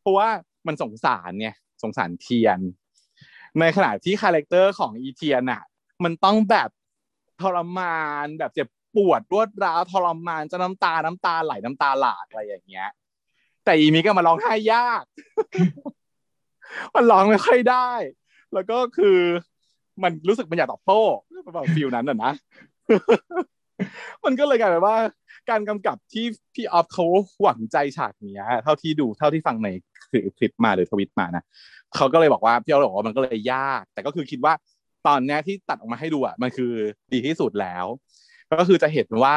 [0.01, 0.29] เพราะว่า
[0.67, 2.59] มันสงสารเนี่ยสงสารเทียน
[3.59, 5.63] ในขณะที่ character ของอีเทียนอะ
[6.05, 6.69] มันต้องแบบ
[7.41, 12.89] ทรมานแบบเจ็บปวดรวดร้าวทรมานจะน้ำตาน้ำตาไหลน้ำตาหลากอะไรอย่างเงี้ย
[13.65, 15.05] แต่อีมีก็มาร้องไห้ยาก
[16.95, 17.91] มันร้องไม่ค่อยได้
[18.53, 19.19] แล้วก็คือ
[20.03, 21.03] มันรู้สึกมันอยากตอบโต้
[21.55, 22.33] แบบฟิลนั้นอะนะ
[24.25, 24.97] มันก็เลยกลายเป็นว่า
[25.51, 27.05] การกำกับที่พี่ออฟเขา
[27.43, 29.69] หวังใจฉากนี้เท่าที่ดูเท่าที่ฟังใน
[30.11, 31.45] คือคลิปมาหรือทวิตมานะ
[31.97, 34.55] เขาก็เลยบอกว่าพี่เอาบอกว่ามันก็เลยยาก แต่ก็คือคิดว่า
[35.07, 36.73] ตอนนี้ที่ตัดออกมาให้ดูอะมันคือ
[37.13, 37.85] ดีที่สุดแล้ว
[38.59, 39.37] ก็คือจะเห็นว่า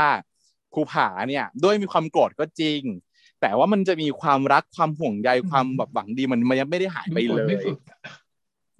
[0.73, 2.81] ครูผาเนี่ยด้วยมีความโกรธก็จริง
[3.41, 7.55] แต่ว่ามันจะมีความรักความห่วงใยความแบบหวังดีมันมันยังไม่ได้หายไปเลย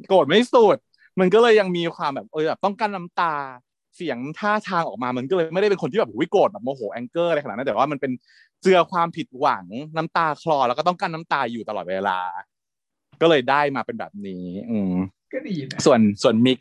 [0.10, 0.78] โกรธไม่สุด
[1.20, 3.34] มันก็เลยยังมีความแบบเออแบบต้องการน้ำตา
[3.96, 8.12] เสียงท่าทางออกมามันก็เลยไม่ได้เป็นคนที่แบบวิโกรธแบบโมโหแองเกอร์อะไรขนาดนั้นแต่ว่ามันเป็น
[8.62, 9.66] เจือความผิดหวัง
[9.98, 12.20] น้ำตาคลอแล้วก็ต้องกั้นน้ำตาอยู่ตลอดเวลา
[13.22, 14.94] ก็เลยได้มาเป็นแบบนี้ อืม
[15.34, 16.58] ก็ดีนะส่วนส่วนมิก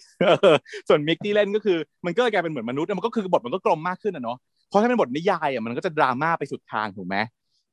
[0.88, 7.16] ส่วนมิกที่เล่นก็คือ มันก็กลายเป็นเหมือนมนุษย์มันก็คือบทมันก็กลมมากขึ้นอะเนาะเพราะถ้าเป็นบทนิยายอะมันก็จะดราม่าไปสุดทางถูกไหม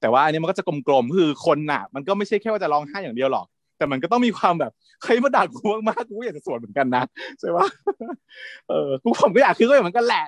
[0.02, 3.46] แต่ว่าอันนี้มันก็จะกลมๆคือคนน่ะ มันก็ไม่ใช่แค่ว่าจะร้องไห้อย่างเดียวหรอก
[3.82, 4.72] แต่มันก็ต้องมีความแบบ
[5.04, 7.04] ใครมาด่ากูมากๆกูอยากจะสวนเหมือนกันนะ
[7.40, 7.68] ใช่ปะ
[8.70, 10.26] เออกูผมก็อยากคือก็เหมือนกันแหละ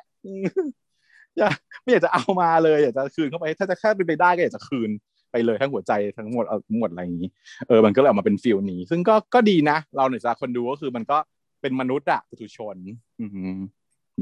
[1.37, 4.89] อยากไม่อยากจะเอามาเลยอยากจะคืนเข้าไป ถ้าจะแค่เป็นไปได้ก็อยากจะคืน
[5.31, 7.29] ไปเลยทั้งหัวใจทั้งหมดเอาหมดอะไรอย่างนี้
[7.67, 11.17] เออมันก็เลยออกมาเป็นฟิลนี้ ซึ่งก็ก็ดีนะเราเนี่ยจะคนดูก็คือมันก็
[11.61, 12.75] เป็นมนุษย์อะปุถุชน
[13.21, 13.25] อื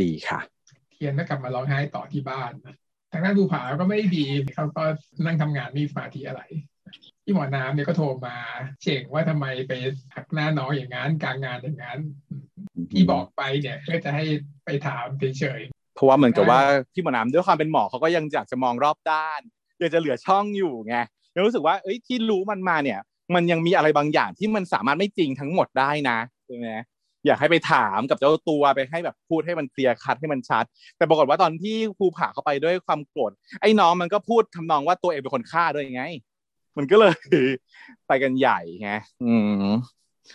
[0.01, 0.39] ดีค่ะ
[0.91, 2.51] เทียนก็กลับมาร้องไห้ต่อที่บ้าน
[3.11, 4.83] ทางด้านภูผาก็ไม่ดีเขาก็
[5.25, 6.41] นั่งทำงานมีสมาธิอะไร
[7.23, 8.35] ที่หมอน้ำเนี่ยก็โทรมา
[8.81, 9.73] เช็งว่าทำไมไป
[10.15, 11.99] หักหน้าน้องอย่างนั้นกลางงานอย่างนั้น
[12.91, 14.25] ที่บอกไปเนี่ยเพื่อจะให้
[14.65, 15.61] ไปถามเฉย
[15.95, 16.61] เพราะว่าเหมือนกับว่า
[16.93, 19.41] พี่หมอน้ำด้วยความเป็นหมอเขาก็ยังอยากจะมองรอบด้าน
[19.79, 20.95] อยากจะเหลือช่องอยู่ไง
[21.35, 22.99] ยังรู้สึกว่าเอ้ยที่รู้มันมาเนี่ย
[23.35, 26.69] มันยังมีอะไรบางอย่างที่มันสามารถไม่จริงทั้งหมดได้นะใช่ไหม
[27.25, 30.63] อยากให้ไปถามกับเจ้าตัวไปให้แบบพูดให้มันเคลียร์คัดให้มันชัด
[30.97, 36.03] แต่ปรากฏว่าตอนที่ครูผ่าเข้าไปด้วยความโกรธไอ้น้องมันก็พูดทำนองว่าตัวเองเป็นคนฆ่าด้วยไง
[36.77, 37.15] มันก็เลย
[38.07, 38.91] ไปกันใหญ่ไง
[39.25, 39.65] อืม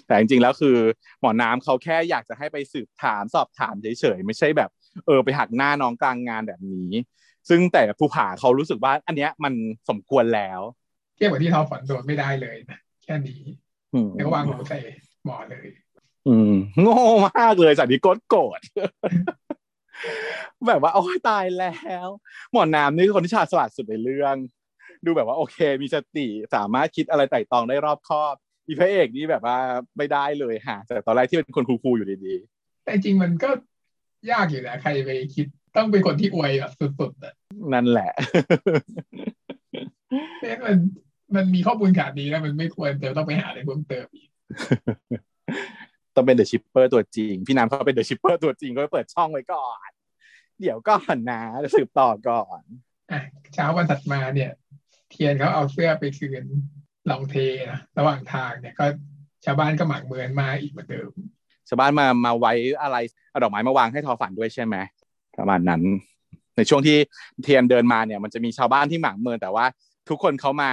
[0.07, 0.77] แต่จริงๆแล้วคือ
[1.21, 4.71] หมอน้ำเขาแค่อยากจะให้ไปสืบถามสอบถามเฉยๆไม่ใช่แบบ
[5.07, 6.91] เออไปหักหน้าน้องกลางงานแบบนี้
[7.49, 9.55] ซึ่งแต่ผู้ผ่าเขารู้สึกว่า อันเนี้ยมัน
[9.89, 10.61] สมควรแล้ว
[11.17, 13.41] เทียบกับที่เขาฝันโดนไม่ได้เลยนะแค่นี้
[14.15, 14.79] แล้ววางหูใส่
[15.25, 15.67] หมอเลย
[16.29, 18.61] อืมโง่มากเลยจากนี้กดโกรธ
[20.69, 21.75] แบบว่าโอ้ยตายแล้
[22.07, 22.09] ว
[22.53, 24.37] หมอน้ำนี่คือคนที่ฉลาดสลัดสุดในเรื่อง
[25.07, 28.35] ดูแบบว่าโอเค มีสติสามารถคิดอะไรไตร่ตรองได้รอบคอบ
[28.67, 29.59] อีพระเอกนี่แบบว่า
[29.97, 33.51] ไม่ได้เลยฮะแต่ตอนแรกที่เป็นคน cool ๆอยู่ดีๆ แต่จริงมันก็
[34.31, 37.35] ยากอยู่นะใครไปคิดต้องเป็นคนที่อวยแบบสุดๆอะ
[37.73, 38.11] นั่นแหละ
[40.41, 40.77] เนี่ยมัน
[41.37, 44.29] มันมีข้อมูลขาดนี้แล้วมันไม่ควรจะต้องไปหาอะไรเพิ่มเติมอีก
[46.15, 49.91] ต้องเป็น the shipper ตัวจริง พี่น้ำเขาเป็น the shipper ตัวจริงก็เปิดช่องไว้ก่อน
[50.61, 52.63] เดี๋ยวก็หันนะจะสืบต่อก่อน
[53.13, 53.21] อะ
[53.55, 54.51] เช้าวันถัดมาเนี่ย
[55.17, 56.45] เทียนเขาเอาเสื้อไปคืน
[57.11, 57.37] ลองเท
[57.73, 58.87] นะระหว่างทางเนี่ยก็
[59.45, 61.11] ชาวบ้านก็หมักเมือนมาอีกเหมือนเดิม
[61.69, 62.53] ชาวบ้านมามาไว้
[62.83, 62.97] อะไร
[63.31, 64.77] เอาดอกไม้มาวางให้ทอฝันด้วยใช่ไหม
[65.39, 65.83] ประมาณนั้น
[66.57, 66.97] ในช่วงที่
[67.43, 69.67] เทียนเดินมาเนี่ยมันจะมีชาวบ้านที่หมักเมือนแต่ว่า
[70.09, 70.71] ทุกคนเขามา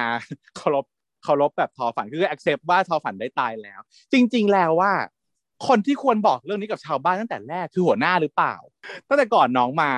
[0.58, 0.86] เคารพ
[1.24, 3.80] เคารพแบบทอฝันคือ accept ว่าทอฝันได้ตายแล้ว
[4.14, 4.94] จริง ๆ แล้วว่า
[5.68, 8.56] คนที่ควรบอกเรื่องนี้กับชาวบ้านตั้งแต่แรกคือหัวหน้าหรือเปล่า
[9.08, 9.92] ตั้งแต่ก่อนน้องมา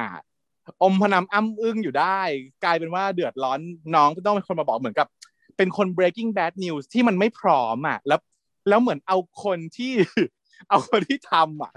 [0.83, 2.19] อมพนำอ้ำอึ้งอยู่ได้
[2.63, 3.59] กลายเป็นว่าเดือดร้อน
[3.95, 5.07] น้องต้องเป็นคนมาบอกเหมือนกับ
[5.57, 8.19] เป็นคน breaking bad news ที่มันไม่พร้อมอะแล้ว
[8.69, 9.91] แล้วเหมือนเอาคนที่
[10.69, 11.73] เอาคนที่ทำอะ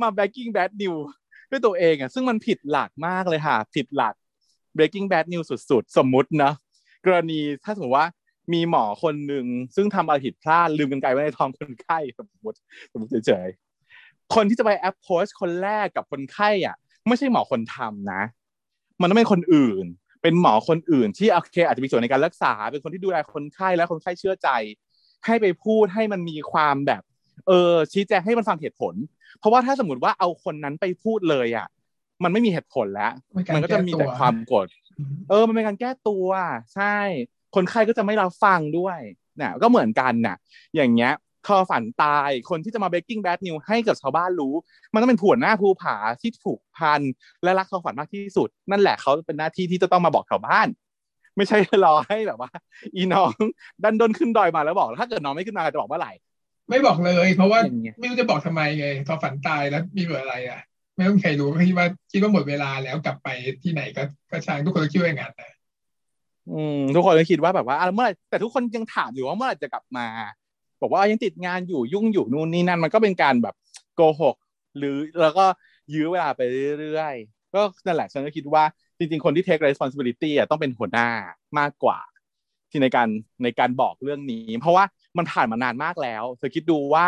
[0.00, 1.06] มา breaking bad news
[1.50, 4.14] ด้วยตัวเองอะซึ่งมันผิดหลักมากเลยค่ะ ผิดหลัก
[4.76, 6.52] breaking bad news สุดๆ สมมุตินะ
[7.06, 8.08] กรณีถ้าสมมติว่า
[8.52, 9.46] มีหมอคนหนึ่ง
[9.76, 12.58] ซึ่งทำอะไรผิดพลาดลืมกันไกลไว้ในท้องคนไข้สมมติ
[12.92, 16.76] สมมติเฉยๆคนที่จะไปแอปโพสคนแรกกับคนไข้อะ
[17.08, 18.22] ไม่ใช่หมอคนทำนะ
[19.00, 19.86] มันต้องเป็นคนอื่น
[20.22, 24.48] เป็นหมอคนอื่น ที่โอเคอาจจะมีส่วนในการรักษา เป็นคนที่ดูแลคนไข้และคนไข้เชื่อใจ
[25.26, 27.02] ให้ไปพูดให้มันมีความแบบ
[27.46, 28.94] เออชี้แจงให้มันฟังเหตุผล
[29.38, 31.66] เพราะว่าถ้าสมมติว่าเอาคนนั้นไปพูดเลยอะ
[32.24, 33.12] มันไม่มีเหตุผลแล้ว
[33.54, 34.68] มันก็จะมีแต่ความกด
[35.28, 36.28] เออ มันเป็นการแก้ตัว
[36.74, 36.96] ใช่
[37.54, 38.98] คนไข้ก็จะไม่รับฟังด้วย
[39.36, 40.36] เนี่ยก็เหมือนกันน่ะ
[40.74, 41.12] อย่างเงี้ย
[41.46, 44.54] ทอฝันตาย คนที่จะมา breaking bad news ให้กับชาวบ้านรู้
[44.92, 47.00] มันต้องเป็นผัวหน้าภูผาที่ถูกพัน
[47.42, 50.68] และรักทอฝันมากที่สุด นั่นแหละเขาเป็นหน้าที่ที่จะต้องมาบอกชาวบ้าน
[51.36, 52.50] ไม่ใช่รอให้แบบว่า
[52.96, 53.30] อีน้อง
[53.84, 56.12] ดันดนขึ้นดอยมาแล้วบอกถ้าเกิดน้องไม่ขึ้นมาจะบอกเมื่อไหร่
[56.68, 57.60] ไม่บอกเลย เพราะว่า
[58.00, 60.60] ไม่รู้จะบอกทำไมไงทอฝันตายแล้วมีเบอร์อะไรอะ
[60.96, 63.28] ไม่ต้องใครรู้คิดว่าคิดว่าหมดเวลาแล้วกลับไป
[63.62, 65.52] ที่ไหนก็ก็ช่างทุกคนก็คิดว่าอย่างนั้นนะ
[66.50, 70.06] อืมทุกคนก็คิดว่าแบบว่าเมื่อไหร่แต่ทุกคนยังถามอยู่ว่าเมื่อไหร่จะกลับมา
[70.84, 73.54] บอกว่ายังติดงานอยู่ยุ่งอยู่นู่นนี่นั่นมันก็เป็นการแบบ
[73.96, 74.36] โกหก
[74.78, 75.44] หรือแล้วก็
[75.94, 76.40] ยื้อเวลาไป
[76.80, 78.64] เรื่อยๆก็นั่นแหละฉันก็คิดว่า
[78.98, 81.08] จริงๆ คนที่ take responsibility อะต้องเป็นหัวหน้า
[81.58, 81.98] มากกว่า
[82.70, 83.08] ที่ในการ
[83.42, 84.84] ในการบอกเรื่องนี้ เพราะว่า
[85.18, 87.06] มันผ่านมานานมากแล้ว เธอคิดดูว่า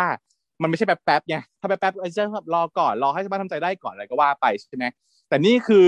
[0.61, 4.85] มันไม่ใช่แป๊บๆไงถ้าแป๊บๆไอ้เจ้ารอก่อนรอให้ชาวบ้านทำใจได้ก่อนอะไรก็ว่าไปใช่ไหม
[5.29, 5.85] แต่นี่คือ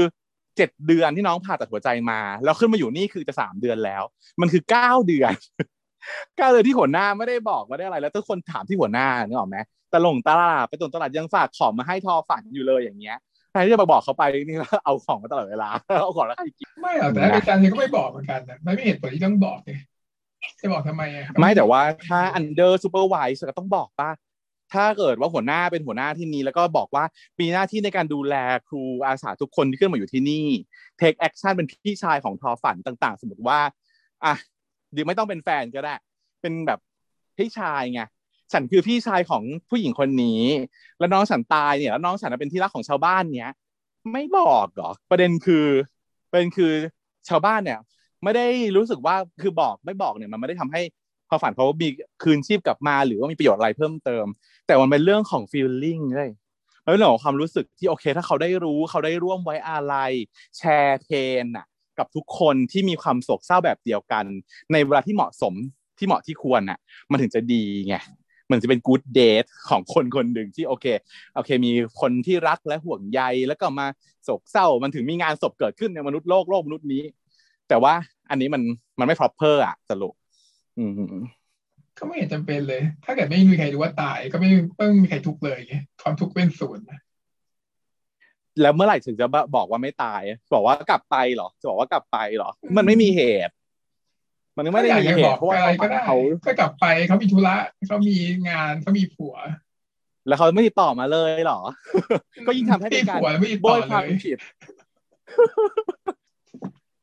[0.58, 4.04] เจ็ดเดือนที่น้องผ่าตัดหัวใจมา แล้วขึ้นมาอยู่นี่คือจะสามเดือนแล้ว
[4.42, 5.34] มันคือเก้าเดือน
[6.38, 9.58] เก้าเดือนที่หัวหน้าไม่ได้บอกไม่ได้อะไร แล้วทุกคนถามที่หัวหน้านึกออกไหม
[9.94, 13.18] ตลงตลาดไปตุนตลาดยังฝากของมาให้ทอฝันอยู่เลยอย่างเงี้ย
[13.52, 15.70] ใครที่จะมาบอกเขาไปนี่ก็เอาของมาตลอดเวลา
[16.04, 19.78] เอาของแล้วใครกินไม่หรอกแต่อาจารย์ก็ไม่บอกเหมือนกันนะไม่มีเหตุผลที่ต้องบอกเลย
[20.60, 24.12] จะบอกทำไมอะไม่แต่ว่าถ้า under supervise ก็ต้องบอกป่ะ
[24.74, 27.04] ถ้าเกิดว่าหัวหน้าเป็นหัวหน้าที่นี้แล้วก็บอกว่า
[27.40, 28.36] มีหน้าที่ในการดูแล
[28.68, 30.48] ครูอาสาทุกคนที่ขึ้นมาอยู่ที่นี่
[31.02, 33.60] take action เป็นพี่ชายของทอฝันต่าง ๆ สมมติว่า
[34.26, 34.34] อะ
[34.96, 35.96] ดีไม่ต้องเป็นแฟนก็ได้
[36.42, 36.80] เป็นแบบ
[37.38, 38.02] พี่ชายไง
[38.52, 40.42] ฉันคือพี่ชายของผู้หญิงคนนี้
[41.00, 43.52] แล้วน้องฉันตายเนี่ย แล้วน้องฉันเป็นที่รักของชาวบ้านเนี้ย
[44.14, 45.66] ไม่บอกหรอประเด็นคือ
[46.32, 46.72] ประเด็นคือ
[47.30, 47.80] ชาวบ้านเนี่ย
[48.24, 48.48] ไม่ได้
[48.78, 50.82] รู้สึกว่าคือบอกไม่บอกเนี่ยมันไม่ได้ทำให้
[51.30, 51.88] พอฝันเขามี
[52.24, 54.26] คืนชีพกลับมา หรือว่ามีประโยชน์อะไรเพิ่มเติม
[54.68, 56.32] แต่มันเป็นเรื่องของ feeling เลย
[56.84, 60.12] มันเป็นเรื่องของความรู้สึกที่โอเค ถ้าเขาได้รู้เขาได้ร่วมไว้อาลัย
[60.58, 61.08] แชร์เพ
[61.44, 61.66] นอะ
[62.00, 64.26] กับทุกคนที่มีความโศกเศร้าแบบเดียวกัน
[64.72, 65.54] ในเวลาที่เหมาะสม
[65.98, 66.80] ที่เหมาะที่ควรอะ
[67.12, 67.96] มันถึงจะดีไง
[68.52, 70.86] มันจะเป็นกู๊ดเดทของคนคนหนึ่งที่โอเค
[71.36, 73.88] โอเค มีคนที่รักและห่วงใยแล้วก็มา
[74.24, 77.04] โศกเศร้า มันถึงมีงานศพเกิดขึ้นในมนุษย์โลกโลกมนุษย์นี้
[77.70, 77.94] แต่ว่า
[78.30, 78.62] อันนี้มัน
[79.00, 80.14] มันไม่ proper อะสรุป
[80.78, 80.92] อืม
[81.98, 85.60] ก็ไม่เห็นจำเป็นเลย ถ้าเกิดไม่มีใครรู้ว่าตาย ก็ไม่ไม่มีใครทุกเลย
[86.02, 86.86] ความทุกข์เป็นศูนย์
[88.62, 90.22] แล้วเมื่อไหร่ถึงจะบอกว่าไม่ตาย
[90.54, 93.54] บอกว่ากลับไปหรอจะบอกว่ากลับไปหรอ มันไม่มีเหตุ
[94.58, 97.56] มันไม่ได้มีเหตุเพราะว่าอะไรก็ได้เขาก็กลับไปเขามีธุระ
[97.88, 98.18] เขามี
[98.50, 99.36] งานเขามีผัว
[100.28, 101.60] แล้วเขาไม่ติดต่อมาเลยหรอ
[102.48, 103.20] ก็ยิ่งทำให้เป็นการ
[103.62, 104.38] โบยความผิด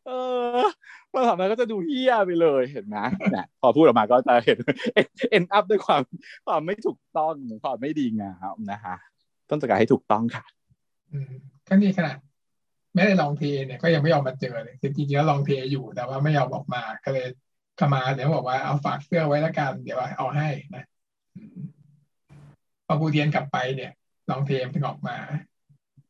[0.06, 0.10] เอ
[0.58, 0.62] อ
[1.12, 2.96] มาทำนั้นก็จะดูเฮี้ยไปเลยเห็นไหม
[3.32, 4.58] เนี่ยพอพูดออกมาก็จะเห็น
[5.30, 6.02] เอ็นอัพด้วยความ
[6.46, 8.96] ความไม่ถูกต้องความไม่ดีงามนะฮะ
[9.50, 10.55] ต้องจัดการให้ถูกต้องค่ะอืม
[11.68, 12.16] ก็นี่ขนาด
[12.94, 17.26] แม้แต่ลองเทเนี่ยก็ยังไม่ยอมมาเจอเลยจริงๆแล้วลองเทอยู่แต่ว่าไม่ยอมออกมาก็เลย
[17.80, 20.84] ขมาเดี๋ยวบอกว่าเอาฝากเสื้อไว้แล้วกันเดี๋ยวเอาให้นะ
[22.86, 23.92] พอบูเทียนกลับไปเนี่ย
[24.30, 25.16] ลองเทมถึงออกมา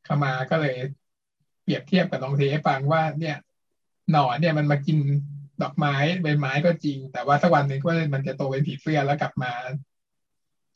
[0.09, 0.77] ขมาก็เลย
[1.62, 3.37] เปรียบเทียบกับลองเทให้ฟังว่า เนี่ย
[4.11, 4.99] หนอนเนี่ยมันมากิน
[5.62, 9.53] ดอกไม้ใบไม้ก็จริง แต่ว่าสักวันหนึ่งก็มันจะโตเป็นผีเสื้อแล้วกลับมา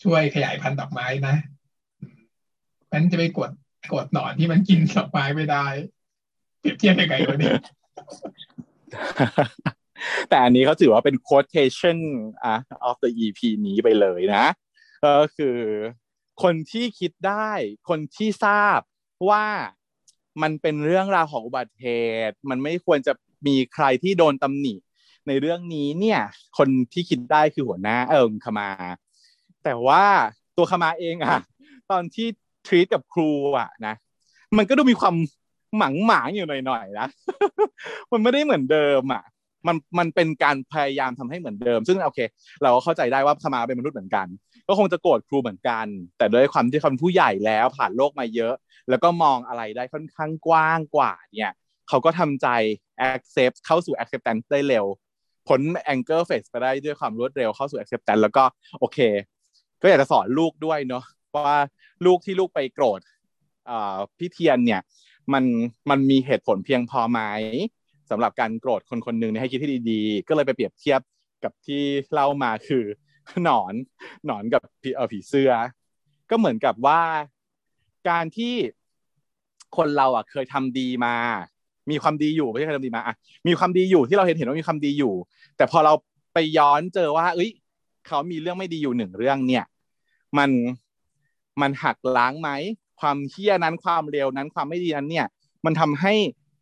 [0.02, 1.36] ช่วยขยายพันธุ์ดอกไม้นะ
[2.92, 3.50] มันจะไปกด
[3.92, 5.66] กดหนอนที่มันกินดอกไม้ไม่ได้
[6.60, 7.58] เปรียบเทียบยังไงวะเนี่ย
[10.28, 11.98] แต่อันนี้เขาถือว่าเป็น quotation
[12.44, 12.56] อะ
[12.88, 14.46] of the EP นี้ไปเลยนะ
[15.04, 15.58] ก็คือ
[16.42, 17.50] คนที่คิดได้
[17.88, 18.80] คนที่ทราบ
[19.30, 19.46] ว่า
[20.42, 21.86] มันเป็นเรื่องราวของอุบัติเห
[22.30, 23.12] ตุ มันไม่ควรจะ
[23.46, 24.74] มีใครที่โดนตำหนิ
[25.26, 26.20] ในเรื่องนี้เนี่ย
[26.58, 28.70] คนที่คิดได้คือหัวหน้าเอิงขมา
[29.64, 30.04] แต่ว่า
[30.56, 31.38] ตัวขมาเองอะ
[31.90, 32.28] ตอนที่
[32.66, 33.94] ทรีตกับครูอะนะ
[34.56, 35.14] มันก็ดูมีความ
[35.76, 37.08] หมังหมางอยู่หน่อยๆนะ
[38.12, 39.24] มันไม่ได้เหมือนเดิมอะ
[39.66, 42.20] มันมันเป็นการพยายามทำให้เหมือนเดิม ซึ่งโอเค
[42.62, 44.26] เราก็เข้าใจได้ว่าขมาเป็นมนุษย์เหมือนกัน
[44.68, 45.86] ก็คงจะโกรธครูเหมือนกัน
[46.18, 48.54] แต่ด้วยความที่เขาเป็นผู้ใหญ่แล้วผ่านโลกมาเยอะ
[48.90, 51.52] แล้วก็มองอะไรได้ค่อนข้างกว้างกว่าเนี่ย
[51.88, 52.48] เขาก็ทำใจ
[53.10, 54.86] accept เข้าสู่ acceptance ได้เร็ว
[55.48, 55.60] พ้น
[55.92, 58.44] anger phase ไปได้ด้วยความรวดเร็วเข้าสู่ acceptance แล้วก็
[58.80, 58.98] โอเค
[59.82, 61.04] ก็อยากจะสอนลูกด้วยเนาะ
[61.36, 61.58] ว่า
[62.06, 63.00] ลูกที่ลูกไปโกรธ
[64.18, 64.80] พี่เทียนเนี่ย
[65.32, 65.44] มัน
[65.90, 67.20] มันมีเหตุผลเพียงพอไหม
[68.10, 71.00] สำหรับการโกรธคนคนหนึ่งให้คิดที่ดีๆ ก็เลยไปเปรียบเทียบ
[71.44, 71.82] กับที่
[72.12, 72.84] เล่ามาคือ
[73.44, 73.74] หนอน
[74.26, 75.52] หนอนกับผีเออผีเสื้อ
[76.30, 77.00] ก็เหมือนกับว่า
[78.08, 78.54] การที่
[79.76, 81.14] คนเราอะเคยทำดีมา
[81.90, 83.14] มีความดีอยู่ไม่ใช่เคยทำดีมาอะ
[83.46, 85.14] มีความดีอยู่ที่เราเห็นเห็นว่ามีความดีอยู่
[85.56, 85.92] แต่พอเรา
[86.34, 87.50] ไปย้อนเจอว่า เอ้ย
[88.06, 89.64] เขามีเรื่องไม่ดีอยู่หนึ่งเรื่องเนี่ย
[90.38, 90.50] มัน
[91.62, 92.50] มันหักล้างไหม
[93.00, 95.26] ความเฮี้ยนั้นความเร็วนั้นความไม่ดีนั้นเนี่ย
[95.64, 96.14] มันทำให้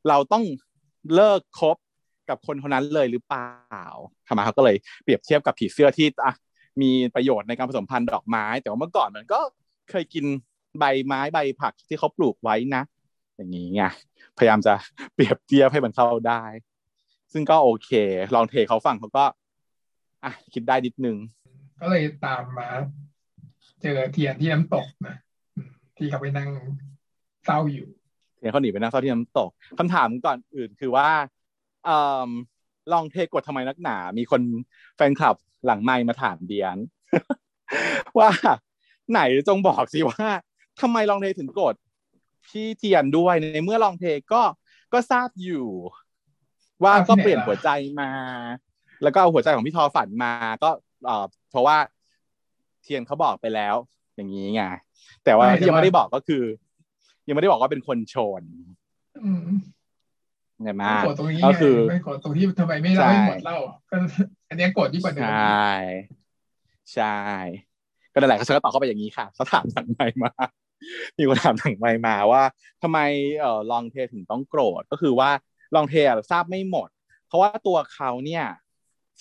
[0.08, 0.44] เราต้อง
[1.14, 1.76] เลิกคบ
[2.28, 3.84] กับคนคนนั้นเลยหรือเปล่า
[4.28, 6.34] ทำไมเขาก็เลยเปรียบเทียบกับผีเสื้อที่อะ
[6.82, 9.40] มีประโยชน์ในการผสมพันธุ์ดอกไม้ แต่ว่าเมื่อก่อนมันก็
[9.90, 10.24] เคยกิน
[10.78, 12.82] ใบไม้ใบผักที่เขาปลูกไว้นะ
[13.37, 13.82] อย่างนี้ไง
[14.38, 14.74] พยายามจะ
[15.14, 16.42] เปรียบเทียบให้มันเข้าได้
[17.32, 17.90] ซึ่งก็โอเค
[18.34, 19.24] ลองเทเขาฟังเขาก็
[20.24, 21.16] อะคิดได้นิดนึง
[21.80, 22.68] ก็เลยตามมา
[23.82, 25.16] เจอเทียนที่น้ำตกนะ
[25.96, 26.50] ที่เขาไปนั่ง
[27.44, 27.88] เศร้าอยู่
[28.36, 31.08] เทียนเขาหนีไปนั่งเศร้าที่น้ำตกคำถามก่อนอื่นคือว่า
[31.88, 31.90] อ
[32.92, 34.42] ลองเทกดทำไมนักหนา มีคน
[34.96, 35.36] แฟนคลับ
[35.66, 36.78] หลังไมค์มาถามเดียน
[38.18, 38.30] ว่า
[39.10, 40.28] ไหนจงบอกสิว่า
[40.80, 41.74] ทำไมลองเทถึงกด
[42.46, 44.42] พี่เทียนด้วยในเมื่อลองเทก็
[44.92, 45.66] ก็ทราบอยู่
[46.84, 47.68] ว่าก็เปลี่ยนหัวใจ
[48.00, 48.10] มา
[49.02, 50.70] แล้วก็เอาหัวใจของพี่ทอฝันมาก็
[51.50, 51.76] เพราะว่า
[52.88, 53.74] ทียนเขาบอกไปแล้ว
[54.16, 54.62] อย่างนี้ไง
[55.24, 56.42] แต่ว่าที่ยังไม่ได้บอกก็คือ
[57.29, 58.42] ยังไม่ได้บอกว่าเป็นคนชน
[60.64, 60.85] ใช่ไหม
[61.46, 63.57] ก็คือไม่กดตรงที่ทำไมไม่เล่าให้หมดเล่า
[63.90, 63.96] ก็
[64.48, 65.68] อันนี้กดที่ประเด็นใช่
[66.94, 67.16] ใช่
[68.12, 70.33] ก็นั่นแหละเขาก็ตอบเข้าไปอย่างนี้ค่ะเขาถามทางไมมา
[71.16, 72.42] มีคนถามทางไมมาว่า
[72.83, 72.98] ทำไม
[73.40, 75.31] เอ่อลองเทถึงต้องโกรธก็คือว่า
[75.74, 75.94] ลองเท
[76.31, 76.88] ทราบไม่หมด
[77.27, 78.44] เพราะว่าตัวเขาเนี่ย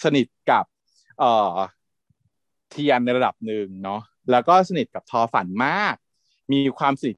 [0.04, 0.66] สนิทกับ
[1.20, 1.54] เอ่อ
[2.72, 4.02] เทียนในระดับหนึ่งเนาะ
[4.32, 5.96] แล้วก็สนิทกับทอฝันมาก
[6.54, 7.16] มีความสนิท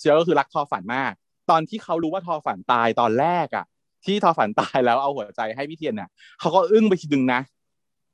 [0.00, 1.12] เชื้อก็คือรักทอฝันมาก
[1.50, 3.64] ตอนที่เขารู้ว่าทอฝันตายตอนแรกอะ่ะ
[4.04, 6.08] ที่ทอฝันตายแล้วเอาหัวใจให้พี่เทียนเนี่ย
[6.40, 7.40] เขาก็อึ้งไปทีนึงนะ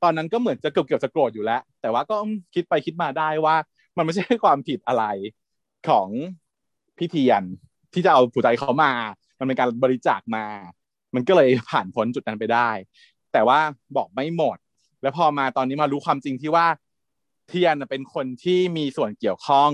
[0.03, 2.15] ตอนนั้นก็เหมือนจะเกือบเกือบจะโกรธอยู่แล้ว แต่ว่าก็
[2.53, 3.55] คิดไปคิดมาได้ว่า
[3.97, 5.05] มันไม่ใช่ความผิดอะไร
[5.89, 6.07] ของ
[6.97, 7.43] พี่เทียน
[7.93, 8.91] ที่จะเอาหัวใจเขามา
[9.39, 10.45] มันเป็นการบริจาคมา
[11.15, 12.69] มันก็เลยผ่านพ้นจุดนั้นไปได้
[13.33, 13.59] แต่ว่า
[13.97, 14.57] บอกไม่หมด
[15.05, 16.67] แล้วพอมาตอนนี้มารู้ความจริงที่ว่า
[17.47, 19.71] เทียนเป็นคนที่มีส่วนเกี่ยวข้อง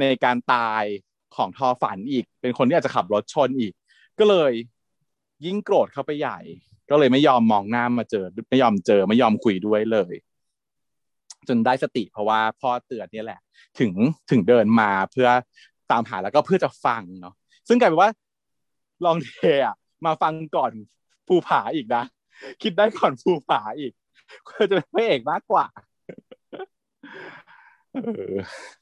[0.00, 0.84] ในการตาย
[1.36, 3.72] ของทอฝันอีก เป็นคนที่อาจจะขับรถชนอีก
[4.18, 4.52] ก็เลย
[5.44, 6.38] ยิ่งโกรธเข้าไปใหญ่
[6.90, 10.14] ก็เลยไม่ยอมมองหน้ามาเจอ ไม่ยอมเจอไม่ยอมคุยด้วยเลย
[11.48, 13.40] จนได้สติเพราะว่าพ่อเตือนนี่แหละ
[13.78, 13.92] ถึง
[14.30, 15.28] ถึงเดินมาเพื่อ
[15.90, 17.34] ตามหาแล้วก็เพื่อจะฟังเนาะ
[17.68, 18.10] ซึ่งกลายเป็นว่า
[19.04, 20.72] ลองเทอะมาฟังก่อน
[21.26, 22.04] ภูผาอีกนะ
[22.62, 23.92] คิดได้ก่อนภูผาอีก
[24.48, 25.66] ก็จะเป็นพระเอกมากกว่า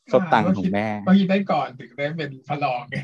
[0.08, 2.96] เขาตังของแม่ก็คิดได้ก่อนถึงได้เป็นพลองไง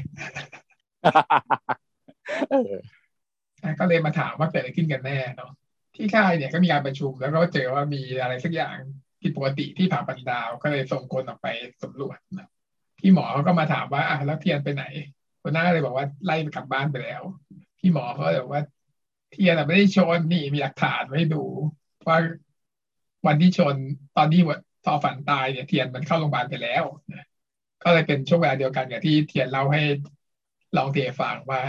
[3.81, 5.53] ก็เลยมาถามว่าเกิดอะไรขึ้นกันแน่เนาะ
[5.97, 8.77] ที่ค่ายเนี่ยก็มีการประชุมแล้วก็เจอว่ามีอะไรสักอย่าง
[9.23, 11.49] ผิดปกติที่ผ่าปันดาวก็เลยส่งคนออกไป
[11.83, 12.49] สำรวจนะ
[12.99, 14.85] พี่หมอเขาก็มาถามว่าอะแล้วเทียนไปไหน
[15.43, 17.23] คนหน้าเลยบอกว่าไล่ไปกลับบ้านไปแล้ว
[17.79, 18.63] พี่หมอเขาเลยบอกว่า
[19.33, 21.43] เทียนไม่ได้ชนนี่มีหลักฐานไว้ดู
[22.09, 22.19] ว่า
[23.27, 23.77] วันที่ชน
[24.16, 24.40] ตอนที่
[24.85, 26.85] ทอฝันตายเนี่ยเทียนมันเข้าโรงพยาบาลไปแล้ว
[27.83, 29.83] ก็เลยเป็นช่วงเวลาเดียวกันกับที่เทียนเล่าให้
[30.77, 31.61] ลองเทฟังว่า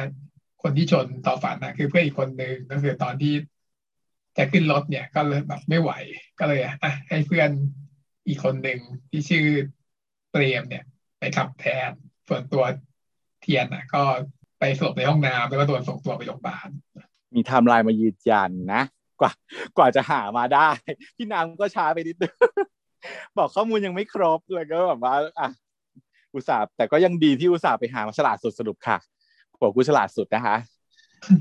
[0.62, 3.34] คนที่ชนทอฝันนะคือเพื่อนอีกคนหนึ่งก็คือตอนที่
[4.38, 5.92] จะขึ้นรถเนี่ยก็เลยแบบไม่ไหว
[6.40, 6.76] ก็เลยอะ
[7.10, 7.50] ให้เพื่อน
[8.28, 9.46] อีกคนหนึ่งที่ชื่อ
[10.32, 10.84] เตรียมเนี่ย
[11.20, 11.92] ไปขับแทน
[12.28, 12.64] ส่วนตัว
[13.42, 14.04] เทียนอะ ก็
[14.60, 18.84] ไปสลบในห้องน้ำแล้วก็โดนส่งตัวไปโรงพยาบามีไทม์ไลน์มายืนยันนะ
[19.22, 19.32] กว่า
[19.78, 20.70] กว่าจะหามาได้
[21.18, 22.34] พี่นางก็ช้าไปนิดนึง
[23.38, 25.50] บอกข้อมูลยังไม่ครบเลยก็แบบว่าอะ
[26.34, 28.98] อุตส่าห์แต่ก็ยังดีที่อุตส่าห์ไปหามาฉลาดสุดสรุปค่ะ
[29.62, 30.56] บอกกูฉลาดสุดนะคะ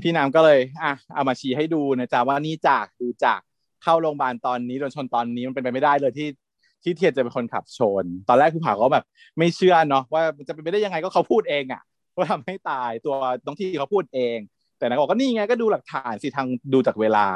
[0.03, 3.39] พี่น้ำก็เลยอะเอามาชี้ให้ดูนะจ๊ะว่านี่จากดูจาก
[3.83, 6.27] เข้าโรงพยาบาลตอนนี้โดนชนตอนนี้มันเป็นไปไม่ได้เลยที่
[6.83, 9.05] ที่เทียนจะเป็นคนขับชน ตอนแรกคุณผาก็แบบ
[9.37, 11.81] ไม่เชื่อเนาะว่ามันจะเป็นไปได้ยังไงก็เขาพูดเองอะ
[12.15, 14.37] ว่าทำให้ตายตัวน้องที่เขาพูดเอง
[14.77, 17.27] แต่นางบอกก็นี่ไงก็ดูหลักฐานสิทางดูจากเวลา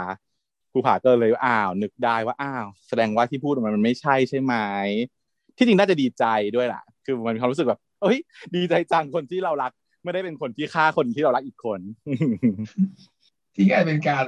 [0.71, 4.53] ครูผาก็เลยอ้าว นึกได้ว่าอ้าว แสดงว่าที่พูดมันมันไม่ใช่ใช่ไหม
[5.57, 8.17] ที่จริงน่าจะดีใจด้วยแหละคือมันมีความรู้สึกแบบเอ้ย
[8.55, 9.71] ดีใจจังคนที่เรารัก
[10.03, 11.79] ไม่ได้เป็นคนที่ฆ่าคนที่เรารักอีกคน
[13.55, 14.25] ที่กลายเป็นการ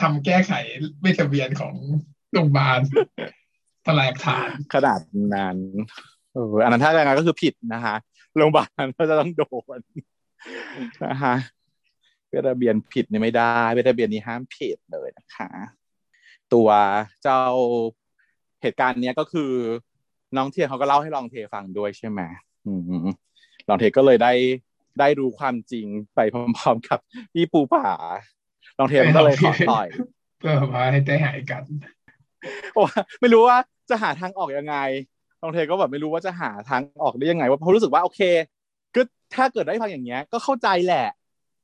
[0.00, 0.52] ทำแก้ไข
[1.00, 1.74] เวชทะเบียนของ
[2.32, 2.80] โรงพยาบาล
[3.86, 5.00] ทลายฐานขนาด
[5.34, 5.56] นั้น
[6.32, 7.94] เอออันนั้นถ้าอย่างนั้นก็คือผิดนะคะ
[8.36, 9.42] โรงพยาบาลก็จะต้องโด
[9.76, 9.78] น
[11.06, 11.34] นะคะ
[12.34, 15.50] เวทะเบียนผิดนี่ไม่ได้เวทะเบียนนี้ห้ามผิดเลยนะคะ
[16.54, 16.68] ตัว
[17.22, 17.42] เจ้า
[18.62, 19.52] เหตุการณ์เนี้ยก็คือ
[20.36, 22.20] น้องเทียนเขาก็เล่าให้ลองเทฟังด้วยใช่ไหม
[22.66, 22.72] อื
[23.04, 23.06] ม
[23.68, 24.32] ลองเทก็เลยได้
[25.00, 26.98] ได้รู้ความจริงไปพร้อมๆกับ
[27.32, 27.92] พี่ปูผา
[28.78, 29.86] ลองเทมันก็เลยขอต่อย
[30.38, 31.62] เพื่อมาให้ได้หายกัน
[32.74, 32.82] โอ้
[33.20, 33.58] ไม่รู้ว่า
[33.90, 34.76] จะหาทางออกยังไง
[35.42, 38.20] ลองเทก็แบบไม่รู้ว่าจะหาทางออกได้ยังไงว่าเพราะรู้สึกว่าโอเค
[38.94, 39.00] ก็
[39.34, 41.06] ถ้าเกิดได้ฟังอย่างเงี้ย ก็เข้าใจแหละ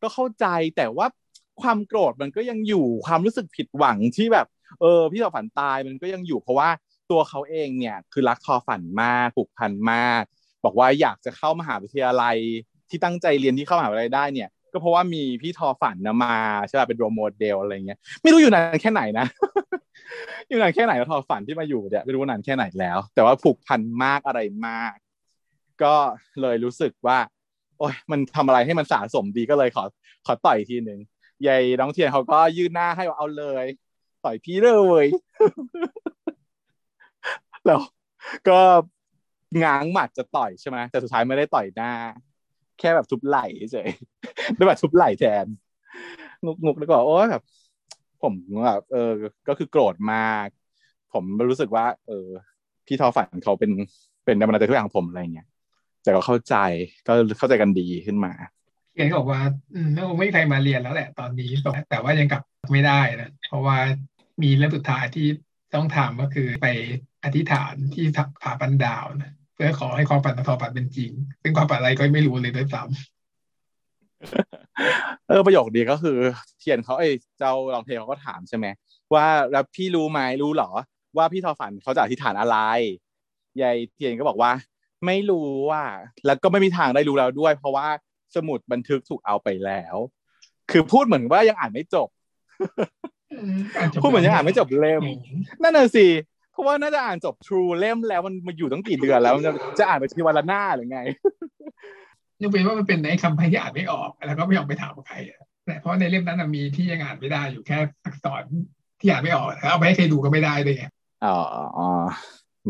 [0.02, 1.06] ก็เข้าใจแต่ว่า
[1.62, 4.46] ความโกรธมันก็ยังอยู่ความรู้สึกผิดหวังที่แบบ
[4.80, 6.68] เออ พี่ทอฝันตายมันก็ยังอยู่เพราะว่า
[7.10, 10.22] ตัวเขาเองเนี่ย คือรักทอฝันมากผูกพันมาก
[10.64, 12.36] บอกว่าอยากจะเข้ามหาวิทยาลัย
[12.90, 16.36] ที่ตั้งใจเรียนที่เข้ามหาวิทยาลัยได้เนี่ย ก็เพราะว่ามีพี่ทอฝันนะมา
[16.66, 19.26] ใช่ป่ะเป็นโรโมเดลอะไรเงี้ยไม่รู้อยู่นานแค่ไหนนะ
[20.48, 24.94] อยู่นานแค่ไหนแล้วทอฝันที่มาอยู่เนี่ยไม่รู้นานแค่ไหนแล้ว แต่ว่าผูกพันมากอะไรมาก
[25.82, 25.94] ก็
[26.40, 27.18] เลยรู้สึกว่า
[27.80, 29.84] โอ้ยมันทำอะไรให้มันสะสมดีก็เลยขอ
[30.26, 30.98] ขอต่อยทีหนึ่ง
[31.46, 33.66] ยายน้องเทียนเขาก็ยื่นหน้าให้ว่าเอาเลย
[34.24, 34.70] ต่อยพี่เล
[35.04, 35.06] ย
[37.66, 37.80] แล้ว
[38.48, 38.60] ก็
[39.62, 41.90] ง้างหมัดจะต่อยใช่ไหมแต่สุดท้ายไม่ได้ต่อยหน้า
[42.78, 43.88] แค่แบบทุบไหล่เฉย
[44.56, 45.46] ได้แบบทุบไหล่แทน
[46.44, 47.42] งุกงุกแล้วก็โอ้ยแบบ
[48.22, 48.32] ผม
[48.66, 49.12] แบบเออ
[49.48, 50.46] ก็คือโกรธมาก
[51.12, 52.28] ผมรู้สึกว่า เออ
[52.86, 53.70] พี่ทอฝันเขาเป็น
[54.24, 55.46] เป็นแรงบันดาลใจทุกอย่างของผมอะไรเงี้ย
[56.02, 56.54] แต่ก็เข้าใจ
[57.06, 58.32] ก็เข้าใจกันดีขึ้นมา
[58.94, 59.42] เขียนก็บอกว่า
[59.74, 61.50] อืมไม่ไม่มีใครมาเรียนแล้วแหละตอนนี้
[61.90, 63.76] แต่ว่ายังกลับไม่ได้นะเพราะว่า
[64.42, 65.26] มีเรื่องสุดท้ายที่
[65.74, 66.66] ต้องทำก็คือไป
[67.24, 68.04] อธิษฐานที่
[68.42, 71.10] ผาปันดาวนะเพื่อขอให้ความฝันของทอฝันเป็นจริง
[71.42, 76.18] ซึ่งความฝันอะไรก็ไม่รู้เลยด้วยซ้ำเออประโยคดีก็คือ
[76.58, 77.08] เทียนเขาไอ้
[77.38, 78.66] เจ้าลองเทเขาก็ถามใช่ไหม
[79.14, 80.70] ว่าแล้วพี่รู้ไหมรู้เหรอ
[81.16, 82.56] ว่าพี่ทอฝันเขาจะอธิษฐานอะไร
[83.62, 84.50] ยายเทียนก็บอกว่า
[85.06, 85.84] ไม่รู้ว่า
[86.26, 87.88] แล้วก็ไม่มีทางได้รู้แล้วด้วย เพราะว่า
[88.34, 89.96] สมุดบันทึกถูกเอาไปแล้ว
[90.70, 92.08] คือพูดเหมือนว่ายังอ่านไม่จบ
[94.02, 95.02] พูดเหมือนยังอ่านไม่จบเล่ม
[95.62, 96.06] นั่นน่ะสิ
[96.52, 101.00] เพราะว่าน่าจะอ่านจบ True เล่มแล้วมันมาอยู่ตั้งกี่เดือนแล้วจะจะอ่านไปทีวันละหน้าหรือไง
[102.40, 105.16] นึกเป็นว่ามันเป็นไอ้คำพที่อ่านไม่ออกแล้วก็ไม่ยอมไปถามใคร
[105.66, 108.42] แต่เพราะในเล่มนั้นมีที่ยังอ่านไม่ได้อยู่แค่อักษร
[109.00, 110.84] ที่อ่านไม่ออกแล้วเอาไปให้ใครดูก็ไม่ได้ด้วยไง
[111.24, 111.34] อ๋
[111.86, 111.88] อ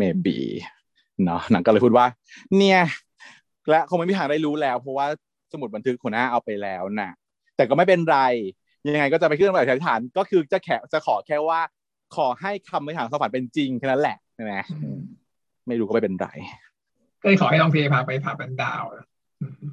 [0.00, 0.38] maybe
[1.26, 2.06] เนาะหนังก็เลยพูดว่า
[2.56, 2.80] เนี่ย
[3.70, 5.06] และคงไม่มีทางได้รู้แล้ว เพราะว่า
[5.52, 7.10] สมุดบันทึกหัวหน้าเอาไปแล้วนะ
[7.56, 8.18] แต่ก็ไม่เป็นไร
[8.86, 11.60] ยังไงก็จะไปขึ้นแบบฐานก็คือจะแค่จะขอแค่ว่า
[12.16, 14.54] ขอให้คำไม่ถามสวรรค์เป็นจริงแค่นั้นแหละใช่ไหม
[15.68, 16.28] ไม่รู้ก็ไม่เป็นไร
[17.22, 18.82] ก็เลยขอให้ลองเพพาไปผาบันดาว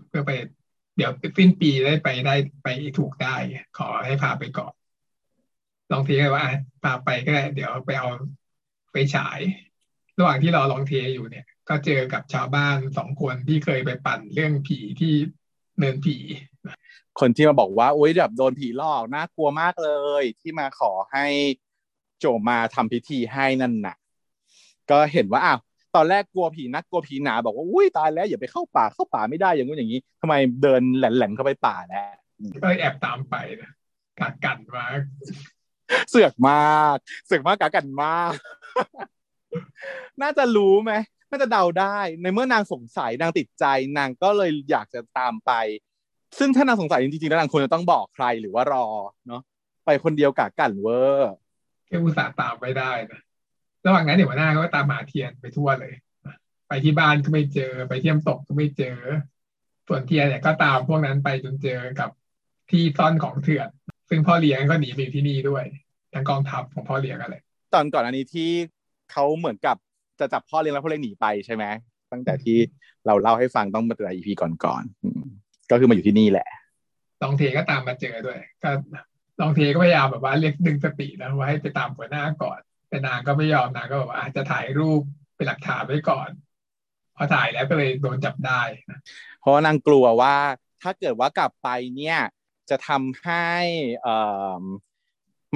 [0.09, 0.31] เพื่อไป
[0.97, 3.35] เดี๋ยวสิ้นปีได้ไปได้ไปถูกได้
[3.77, 4.73] ขอให้พาไปก่อน
[5.91, 6.45] ลองเทก็ว่า
[6.83, 8.07] พาไปก็ได้เดี๋ยวไปเอา
[8.91, 9.39] ไปฉาย
[10.19, 15.13] ระหว่างที่เราลองเทอยู่เนี่ย ก็เจอกับชาวบ้านสองคนที่เคยไปปั่นเรื่องผีที่
[15.79, 16.17] เนินผี
[17.19, 21.25] คนที่มาบอกว่าโอ๊ยแบบโดนผีหลอกน่ากลัวมากเลย ที่มาขอให้
[22.19, 23.95] โจมาทำพิธีให้นั่นน่ะ
[24.89, 25.59] ก็เห็นว่าอ้าว
[25.95, 32.09] ตอนแรกกลัวผีนักกลัวผีหนาบอกว่าอุ้ยตายแล้วอย่าไปเข้าป่าเข้าป่าไม่ได้อย่างงู้นอย่างนี้ทำไมเดินแหลนๆเข้าไปป่าแล้ว
[32.61, 33.71] ก็เลยแอบตามไปนะ
[34.19, 34.99] กัดกันมาก
[36.09, 38.31] เสือกมากเสือกมากกักันมาก
[40.21, 40.93] น่าจะรู้ไหม
[41.29, 43.65] น่าจะเดาได้ ในเมื่อนางสงสัยนางติดใจ
[43.97, 45.51] นางก็เลยอยากจะตามไป
[46.39, 48.85] ซึ่งถ้านางสงสัยจริงๆแล้วนางควรจะต้องบอกใครหรือว่ารอ
[49.27, 49.41] เนาะ
[49.85, 51.31] ไปคนเดียวกักันเวอร์
[51.87, 53.21] แค่อุตส่าห์ตามไม่ได้นะ
[53.85, 55.93] ระหว่างนั้นเดี๋ยวหัวหน้าก็ตามหาเทียนไปทั่วเลย
[56.67, 58.97] ไปที่บ้านก็ไม่เจอไปเที่ยมตกก็ไม่เจอ
[59.87, 62.09] ส่วนเทียนเนี่ยก็ตามพวกนั้นไปจนเจอกับ
[62.69, 63.69] ที่ซ่อนของเถื่อน
[64.09, 65.63] ซึ่งพ่อเลี้ยงก็หนีไปที่นี่ด้วย
[66.13, 67.35] ทั้งกองทัพของพ่อเลี้ยงอะไร
[67.73, 68.51] ตอนก่อนอันนี้ที่
[69.11, 69.77] เขาเหมือนกับ
[70.19, 71.65] จะจับพ่อเลี้ยงแล้วพ่อเลี้ยงหนีไปใช่ไหม
[72.11, 72.57] ตั้งแต่ที่
[73.05, 76.47] เราเล่าให้ฟังต้องมาแต่ EP ก่อนๆก็คือมาอยู่ที่นี่แหละ
[77.23, 78.69] ลองเทก็ตามมาเจอด้วยก็
[79.41, 85.01] ลองเทก็พยายามแบบว่าเรียกดึงสตินะว่าให้ไปตามหัวหน้าก่อน แต่นางก็ไม่ยอมนางก็แบบว่าอาจจะถ่ายรูป
[85.35, 86.29] เป็นหลักฐานไว้ก่อน
[87.15, 88.99] พอถ่ายแล้วก็เลยโดนจับได้นะ
[89.39, 90.35] เพราะว่านางกลัวว่า
[90.81, 92.19] ถ้าเกิดว่ากลับไปเนี่ย
[92.69, 93.47] จะทำให้
[94.01, 94.17] เอ่
[94.61, 94.63] อ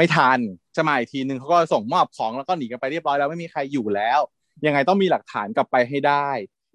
[0.02, 0.40] ไม่ทัน
[0.76, 4.20] จะมาอีกทีนึงเขาก็ส่งมอบของแล้วก็หนีกันไปเรียบร้อยแล้วไม่มีใครอยู่แล้ว
[4.66, 6.28] ยังไงต้องมีหลักฐานกลับไปให้ได้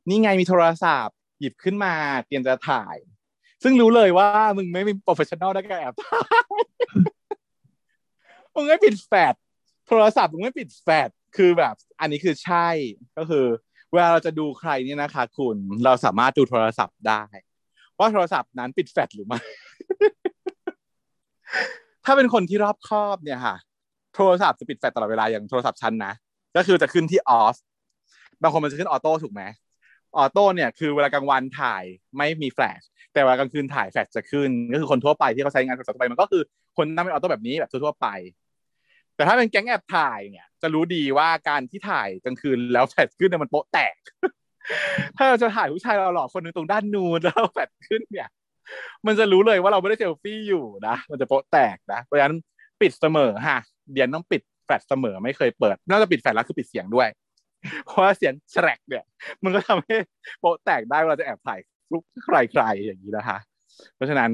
[0.08, 1.94] นี่ไงมีโทรศัพท์ หยิบขึ้นมา
[2.26, 2.96] เตรียมจะถ่าย
[3.62, 6.48] ซึ่งรู้เลยว่ามึงไม่มี professional ในการแอบถ่าย
[8.54, 9.34] มึงไม่ปิดแฟลช
[9.88, 12.68] โทรศัพท์มึงไม่ปิดแฟลชคือแบบ อันนี้คือใช่
[13.18, 13.44] ก็คือ
[13.92, 17.24] เวลาเราจะดูใครเนี่ยนะคะ คุณเราสามารถดูโทรศัพท์ได้
[17.98, 19.40] ว่าโทรศัพท์นั้นปิดแฟลชหรือไม่
[22.06, 23.56] ถ้าเป็นคนที่รอบคอบเนี่ยค่ะ
[24.14, 26.12] โทรศัพท์จะปิดแฟลชตลอดเวลาอย่างโทรศัพท์ชั้นนะ
[26.56, 27.56] ก็คือจะขึ้นที่ off
[28.42, 29.42] บางคนมันจะขึ้น auto ถูกไหม
[30.16, 31.84] auto เนี่ยคือเวลากลางวันถ่าย
[32.16, 32.80] ไม่มีแฟลช
[33.12, 36.42] แต่เวลากลางคืนถ่ายแฟลชจะขึ้น ก็คือคนทั่วไปที่เขาใช้งานโทรศัพท์ทั่วไปมันก็คือ
[36.76, 38.06] คงตั้งเป็น auto แบบนี้แบบทั่วๆไป
[39.16, 43.94] แต่ถ้าเป็นแก๊งแอบถ่ายเนี่ย จะรู้ดีว่าการที่ถ่ายกลางคืนแล้วแฟลชขึ้นเนี่ยมันโป๊ะแตก
[45.16, 48.28] ถ้าเราจะถ่ายผู้ชายเราหล่อคนหนึ่งตรงด้านนู้นแล้วแฟลชขึ้นเนี่ย
[49.06, 52.36] มันจะรู้เลยว่าเราไม่ได้เซลฟี่อยู่นะ มันจะโป๊ะแตกนะเพราะฉะนั้น
[52.80, 53.60] ปิดเสมอฮะ
[53.92, 57.08] เดี๊ยนต้องปิดแฟลชเสมอไม่เคยเปิดน่าจะปิดแฟลชแล้วคือปิดเสียงด้วย
[57.84, 59.04] เพราะว่าเสียงแชะเนี่ย
[59.44, 59.96] มันก็ทำให้
[60.40, 61.60] โป๊ะแตกได้เวลาจะแอบถ่าย
[61.92, 63.38] รูปใครๆอย่างนี้นะคะ
[63.94, 64.30] เพราะฉะนั้น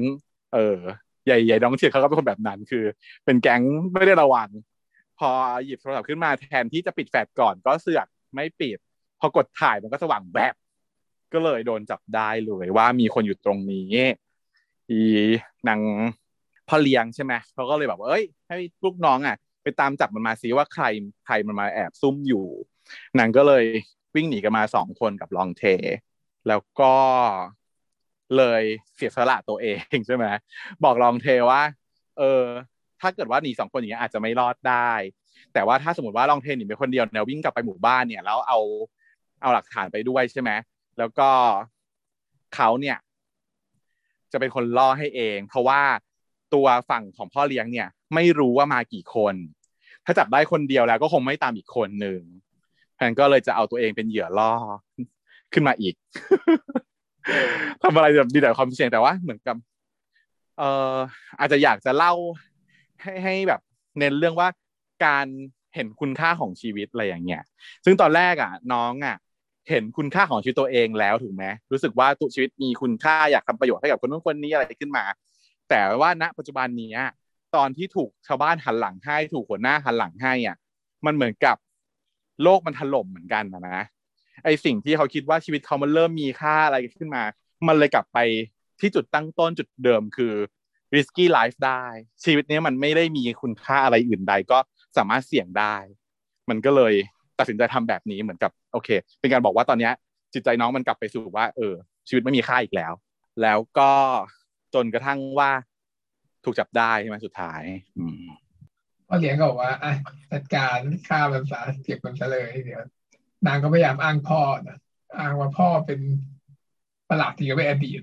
[0.53, 0.77] เออ
[1.25, 2.83] ใหญ่ใหญ่น้องเทียนเขาก็เป็นคนแบบนั้น คือ
[3.25, 3.61] เป็นแก๊ง
[3.93, 4.49] ไม่ได้ระวัง
[5.19, 5.29] พอ
[5.65, 8.77] หยิบโทรศัพท์ขึ้นมาแทนที่จะปิดแฟลชก่อนก็เสือกไม่ปิด
[9.19, 10.53] พอกดถ่ายมันก็สว่างแบบ
[11.33, 13.93] ก็เลยโดนจับได้เลยว่ามีคนอยู่ตรงนี้
[14.91, 15.01] อี
[15.67, 15.81] นาง
[16.67, 20.85] พ่อเลี้ยงใช่ไหมเขาก็เลยแบบเอ้ย ให้ลูกน้องอะ ไปตามจับมันมาซิว่าใคร
[21.25, 22.45] ใครมันมาแอบซุ่มอยู่
[23.19, 23.63] นางก็เลย
[24.15, 25.63] วิ่งหนีกันมาสองคนกับลองเท
[26.47, 26.93] แล้วก็
[28.37, 28.63] เลย
[28.95, 30.25] เสียสละตัวเองใช่ไหม
[30.83, 31.61] บอกลองเทว่า
[32.17, 32.43] เออ
[33.01, 34.91] ถ้าเกิดว่าหนีสองคนอย่างเงี้ยอาจจะไม่รอดได้
[35.53, 38.59] แต่ว่าถ้าสมมติว่าลองเทหนีไปคนเดียวเนี่ยวิ่งกลับไปหมู่บ้านเนี่ยแล้วเอา
[39.41, 40.51] เอาหลักฐานไปด้วยใช่ไหม
[40.97, 41.29] แล้วก็
[42.55, 42.97] เขาเนี่ย
[44.31, 45.81] จะเป็นคนล่อให้เอง เพราะว่า
[46.53, 49.35] ตัวฝั่งของพ่อเลี้ยงเนี่ย ไม่รู้ว่ามากี่คน
[50.05, 52.19] ถ้าจับได้คนเดียวแล้วก็คงไม่ตามอีกคนหนึ่ง
[52.95, 54.53] แพนก็เลยจะเอาตัวเองเป็นเหยื่อล่อ
[55.53, 55.95] ขึ้นมาอีก
[57.83, 59.55] ทำอะไรแบบดีแต่ความเสี่ยงแต่ว่าเหมือนกับ
[60.57, 60.95] เอ่อ
[61.39, 62.13] อาจจะอยากจะเล่า
[63.01, 63.61] ให้ให้แบบ
[63.99, 64.47] เน้นเรื่องว่า
[65.05, 65.25] การ
[65.75, 67.43] เห็นคุณค่าของชีวิตอะไรอย่างเงี้ย
[67.85, 69.17] ซึ่งตอนแรกอะ น้องอะ
[69.69, 75.03] เห็นคุณค่าของชีวิตตัวเองแล้วถูกไหมรู้สึกว่าตัวชีวิตมีคุณค่าอยากทำประโยชน์ให้กับคนนู้นคนนี้อะไรขึ้นมา
[75.69, 76.91] แต่ว่าณปัจจุบันนี้
[77.55, 80.57] ตอนที่ถูกชาวบ้านหันหลังให้ ถูกหัวหน้าหันหลังให้อะ
[81.05, 81.57] มันเหมือนกับ
[82.43, 83.79] โลกมันถล่มเหมือนกันนะนะ
[84.43, 87.23] ไอสิ่งที่เขาคิดว่าชีวิตเขามันเริ่มมีค่าอะไรขึ้นมา
[87.67, 88.17] มันเลยกลับไป
[88.79, 90.33] ที่จุดตั้งต้นจุดเดิมคือ
[90.95, 91.83] risky life ได้
[92.23, 94.57] ชีวิตนี้มันไม่ได้มีคุณค่าอะไรอื่นใดก็
[94.97, 95.75] สามารถเสี่ยงได้
[96.49, 96.93] มันก็เลย
[97.39, 99.89] ตัดสินใจทำแบบนี้เหมือนกับโอเค เป็นการบอกว่าตอนนี้
[100.33, 101.75] จิตใจน้องมันกลับไปสู่ว่า เออ
[102.07, 102.93] ชีวิตไม่มีค่าอีกแล้ว
[103.41, 103.91] แล้วก็
[104.73, 105.51] จนกระทั่งว่า
[106.43, 107.61] ถูกจับได้ใช่ไหมสุดท้าย
[107.97, 108.23] อืม
[109.07, 109.93] พ่อเลี้ยงก็บอกว่าอะ
[110.31, 110.77] จัดการ
[111.07, 112.83] ฆ่ามันซะเก็บมันซะเลยเดี๋ยว
[113.47, 114.77] นางก็พยายามอ้างพ่อนะ
[115.19, 115.99] อ้างว่าพ่อเป็น
[117.09, 118.01] ปลัดาดที่ก็เป็นอดีต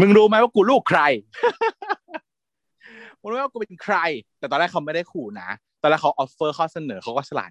[0.00, 1.00] มึงรู้ไหมว่ากูลูกใคร
[3.20, 3.96] มึงรู้ไหมว่ากูเป็นใคร
[4.38, 5.50] แต่ตอนแรกเขาไม่ได้ขู่นะ
[5.80, 7.50] ตอนแรกเขา offer ข้อเสนอเขาก็ฉลาด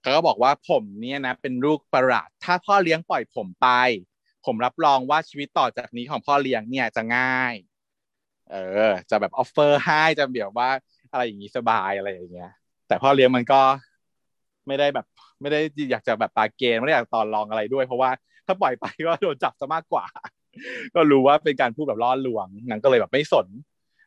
[0.00, 3.68] เขาก็บอกว่าผมเนี่ยนะเป็นลูกประหลาดถ้าพ่อเลี้ยงปล่อยผมไป
[4.46, 7.54] ผมรับรองว่าชีวิตต่อจากนี้ของพ่อเลี้ยงเนี่ยจะง่าย
[8.50, 8.56] เอ
[8.90, 10.70] อ จะแบบ offer ให้จะแบบว่า
[11.12, 12.50] อะไรอย่างนี้สบายอะไรอย่างเงี้ย
[12.88, 13.60] แต่พ่อเลี้ยงมันก็
[14.66, 15.06] ไม่ได้แบบ
[15.40, 18.10] ไม่ได้อยากจะแบบปาเกณฑ์ไม่ได้อยากตอนรองอะไรด้วย เพราะว่า
[18.46, 20.06] ถ้าปล่อยไปก็โดนจับซะมากกว่า
[20.94, 23.46] ก็รู้ว่าเป็นการพูดแบบล่อลวงนางก็เลยแบบไม่สน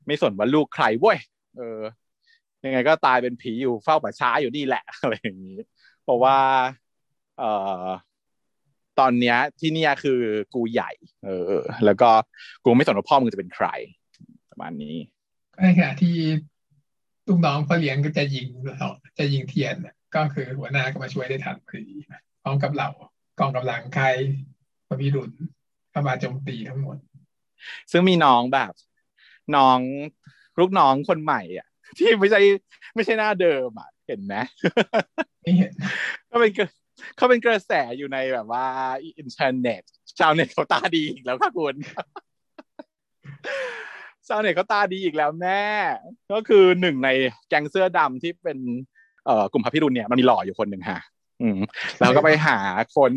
[0.09, 1.17] ไม่สนว่าลูกใครเว้ย
[1.57, 1.81] เออ
[2.65, 5.57] ยังไงก็ตายเป็นผีอยู่เฝ้าป่าช้าอยู่นี่แหละอะไรอย่างนี้
[6.03, 6.37] เพราะว่า
[7.37, 7.51] เอ่
[7.83, 7.85] อ
[8.99, 10.19] ตอนเนี้ยที่เนี่ยคือ
[10.53, 10.91] กูใหญ่
[11.25, 11.29] เอ
[11.61, 12.09] อ แล้วก็
[12.65, 13.67] กูไม่สนว่าพ่อมึงจะเป็นใคร
[14.51, 14.95] ประมาณนี้
[15.61, 16.15] ในขณะที่
[17.27, 18.47] ลูกน้องพ่อเลี้ยงก็จะยิง
[19.19, 19.75] จะยิงเทียน
[20.15, 21.95] ก็คือหัวหน้าก็มาช่วยได้ทันพอดี
[22.43, 22.89] พร้อมกับเรา
[23.39, 24.05] กองกำลังใคร
[24.87, 25.31] พระพิรุณ
[25.91, 26.97] เข้ามาโจมตีทั้งหมด
[27.91, 28.71] ซึ่งมีน้องแบบ
[29.57, 29.79] น้อง
[30.59, 32.39] ลูกน้องคนใหม่อะ ที่ไม่ใช่
[32.95, 34.35] ไม่ใช่หน้าเดิมอะ เห็นไหม
[35.41, 35.71] ไม่เห็น
[36.29, 36.51] ก็เป็น
[37.15, 38.65] เขาเป็นกระแสอยู่ในแบบว่า
[39.03, 39.81] อินเทอร์เน็ต
[40.19, 41.75] ชาวเน็ตเขาตาดีอีกแล้วค่ะคุณ
[44.27, 45.63] ชาวเน็ตเขาตาดีอีกแล้วแม่
[46.31, 47.09] ก็คือหนึ่งใน
[47.49, 48.59] แก๊งเสื้อดำที่เป็น
[49.25, 51.01] เอ่อกลุ่มพระพิรุณเนี่ยมันมีหล่ออยู่คนหนึ่งฮะ
[51.41, 51.59] อืม
[51.99, 52.57] แล้วก็ไปหา
[52.95, 53.11] คน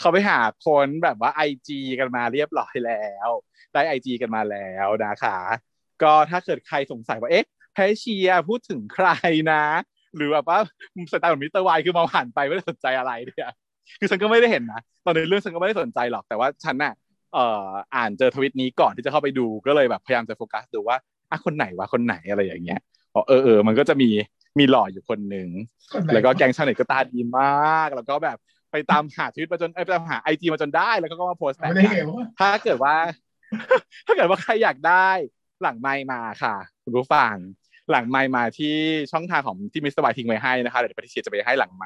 [0.00, 3.28] เขาไปหาคนแบบว่า IG กันมาเรียบร้อยแล้ว
[3.72, 5.38] ได้ IG กันมาแล้วนะคะ
[6.02, 9.08] ก็ถ้าเกิดใครสงสัยว่าเอ๊ะแพเชียพูดถึงใคร
[9.52, 9.64] นะ
[10.16, 10.58] หรือแบบว่า
[11.12, 13.50] สไตล์ของ Mister Y คือมองผ่านไปไม่ได้สนใจอะไรเนี่ย
[14.00, 16.92] คือฉันก็ไม่ได้เห็นนะตอนในเรื่องฉันก็ไม่ได้สนใจหรอกแต่ว่าฉันน่ะ
[17.34, 20.96] เอ่ออ่านเจอทวิตนี้ก่อนที่จะเข้าไปดูก็เลยแบบพยายามจะโฟกัสดูว่า
[21.30, 22.80] อะคนไหนวะคนไหนอะไรอย่างเงี้ย
[23.14, 24.10] อ๋อเออเออมันก็จะมี
[24.58, 25.48] มีหล่ออยู่คนหนึ่ง
[26.12, 28.38] แล้วก็แก๊งชาวเน็ตก็ตาดีมาก แล้วก็แบบ
[28.72, 31.72] ไปตามหาทวิตมาจนไปตามหา IG มาจนได้ แล้วก็มาโพสต์แบบ
[32.40, 32.96] ถ้าเกิดว่า
[34.06, 35.08] ถ้าเกิดว่าใครอยากได้
[35.62, 37.34] หลังไมค์มาค่ะ คุณผู้ฟัง
[37.90, 38.74] หลังไมค์มาที่
[39.12, 41.84] ช่องทางของที่ Mister Y ทิ้งไว้ให้นะคะเดี๋ยวปฏิเสธจะไปให้หลังไมค์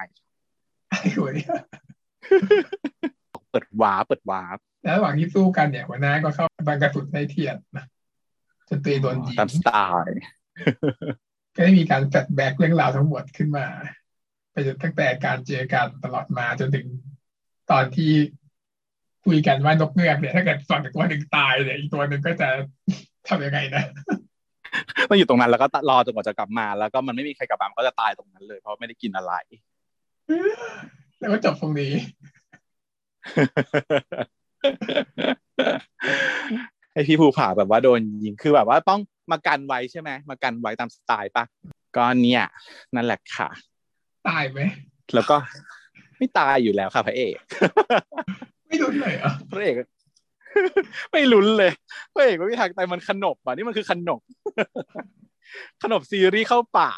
[3.51, 7.85] เปิด warp เปิด warpแล้วระหว่างที่สู้กันเนี่ยหัวหน้าก็เข้าบังกระสุนให้เทียนนะ
[8.69, 9.71] จนตีโดนยิงตามสไต
[10.07, 10.21] ล์
[11.57, 13.67] ก็ได้มีการ flashback เรื่องราวทั้งหมดขึ้นมา
[14.53, 16.87] ไปจนตั้งแต่การเจอกันตลอดมาจนถึง
[17.71, 18.13] ตอนที่
[19.25, 22.49] คุยกันว่านกเงือกเนี่ยถ้าเกิดฝั่งตัวหนึ่งตายเนี่ยอีกตัวหนึ่งก็จะ
[23.29, 23.85] ทำยังไงนะ
[25.09, 29.33] ต้องอยู่ตรงนั้นแล้วก็รอจนกว่าจะกลับมาแล้วก็มันไม่มีใครกลับมาก็จะตายตรงนั้นเลย เพราะไม่ได้กินอะไร
[31.21, 31.93] แล้วก็จบตรงนี้
[36.93, 39.01] ไอพี่ภูผาแบบว่าโดนยิงคือแบบว่าต้อง
[39.31, 41.45] มากันไว้ใช่ไหมมากันไว้ตามสไตล์ปะ
[41.97, 42.43] ก็เนี่ย
[42.95, 43.49] นั่นแหละค่ะ
[44.29, 44.61] ตายไหม
[45.15, 45.37] แล้วก็
[46.19, 47.37] ไม่ตายอยู่แล้วค่ะพระเอก
[48.69, 49.77] ไม่ลุ้นเลยอะพระเอก
[51.13, 51.73] ไม่ลุ้นเลย
[52.15, 54.21] พระเอกไม่มีทางตายมันขนบอะนี่มันคือขนบ
[55.83, 56.91] ขนบซีรีส์เข้าป่า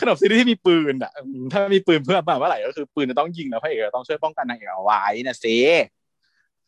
[0.00, 1.12] ขนบซีรีส์ที่มีปืนอะ
[1.52, 5.44] ถ้ามีปืนเพื่อมาเมื่อไหร่ก็คือปืนจะต้องยิงแล้วพระเอกต้องช่วยป้องกันนางเอกเอาไว้นะเซ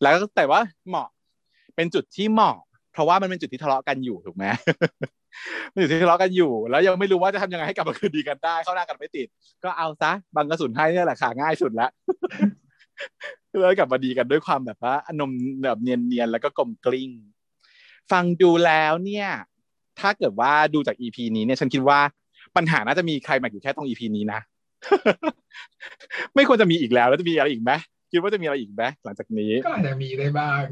[0.02, 1.08] แล้วแต่ว่าเหมาะ
[1.74, 2.56] เป็นจุดที่เหมาะ
[2.98, 4.44] เพราะว่ามันเป็นจุดที่ทะเลาะกันอยู่ถูกไหม
[5.72, 9.26] มันอยู่ที่ทะเลาะกันอยู่ แล้วยังไม่รู้ว่าจะทำยังไงให้กลับมาคืนดีกันได้ เข้าหน้ากันไม่ติด
[9.64, 11.88] ก็เอาซะบังกระสุนให้นี่แหละค่ะง่ายสุดละ
[13.58, 15.30] แล้วกลับมาดีกันด้วยความแบบว่าอนม
[15.62, 17.10] แบบเนียนๆแล้วก็กลมกลิ้ง
[18.12, 19.28] ฟังดูแล้วเนี่ย
[20.00, 21.98] ถ้าเกิดว่าดูจากอีพีนี้เนี่ย ฉันคิดว่า
[22.56, 24.40] ปัญหาน่าจะมีใครมาอยู่แค่ตรงอีพีนี้นะ
[26.34, 27.72] ไม่ควรจะมีอีกแล้วแล้วจะมีอะไรอีกไหม
[28.12, 30.64] คิดว่าจะมีอะไรอีกไหมหลังจากนี้ก็อาจจะมีได้บ้าง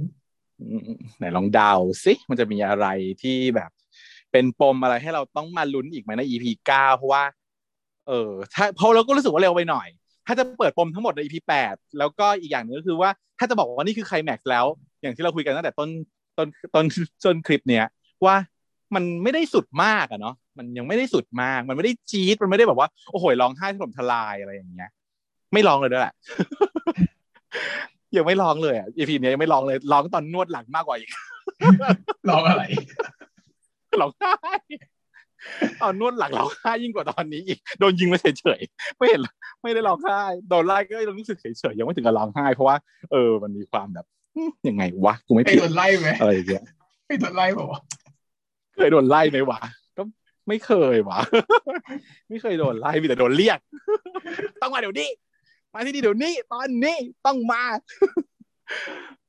[1.18, 1.72] ไหนลองเดา
[2.04, 2.86] สิมันจะมีอะไร
[3.22, 3.70] ที่แบบ
[4.32, 7.24] เป็นปมอะไรให้เราต้องมาลุ้นอีกไหมใน EP เก้าเพราะว่า
[8.08, 9.88] เออถ้าเพราะเราก็รู้สึกว่าเร็วไปหน่อย
[10.26, 14.66] ถ้าจะเปิดปมทั้งหมดใน EP แปดแล้วก็อีกอย่างนึงก็คือว่าถ้าจะบอกว่านี่คือไคลแม็กซ์แล้ว
[15.02, 15.90] อย่างที่เราคุยกันตั้งแต่ต้น
[16.38, 16.84] ต้นต้น
[17.24, 17.86] ต้นคลิปเนี้ย
[18.26, 18.36] ว่า
[18.94, 24.90] มันไม่ได้สุดมากอะเนาะมันยังไม่ได้สุดมาก มันไม่ได้จี๊ดมันไม่ได้แบบว่าโอ้โหร้องไห้ถล่มทลายอะไรอย่างเงี้ย
[25.52, 26.14] ไม่ร้องเลยด้วยแหละ
[28.18, 31.10] ยังไม่ร้องเลยอะอีพีนี้ยังไม่ร้องเลยร้องตอนนวดหลังมากกว่าอีก
[32.28, 32.62] ร้องอะไร
[34.00, 34.34] ร้องไห้
[35.82, 39.20] ตอนนวดหลังร้องไห้ยิ่งกว่าตอนนี้อีกโดนยิงมาเฉยๆไม่เห็น
[39.62, 42.76] ไม่ได้ร้องไห้โดนไล่ก็รู้สึกเฉยๆยังไม่ถึงกับร้องไห้เพราะว่า
[43.12, 44.06] เออมันมีความแบบ
[44.68, 46.64] ยังไงวะกูไม่ผิดโดนไล่ไหมอะไรอย่างเงี้ย
[47.06, 47.68] ไม่โดนไล่บอก
[48.74, 49.60] เคยโดนไล่ไหมวะ
[49.96, 50.02] ก็
[50.48, 51.18] ไม่เคยวะ
[52.28, 53.58] ไม่เคยโดนไล่มีแต่โดนเรียก
[54.62, 55.08] ต้องมาเดี๋ยวนี้
[55.76, 56.96] มาที่นี่เดี๋ยวนี้ ตอนนี้
[57.26, 57.64] ต้องมา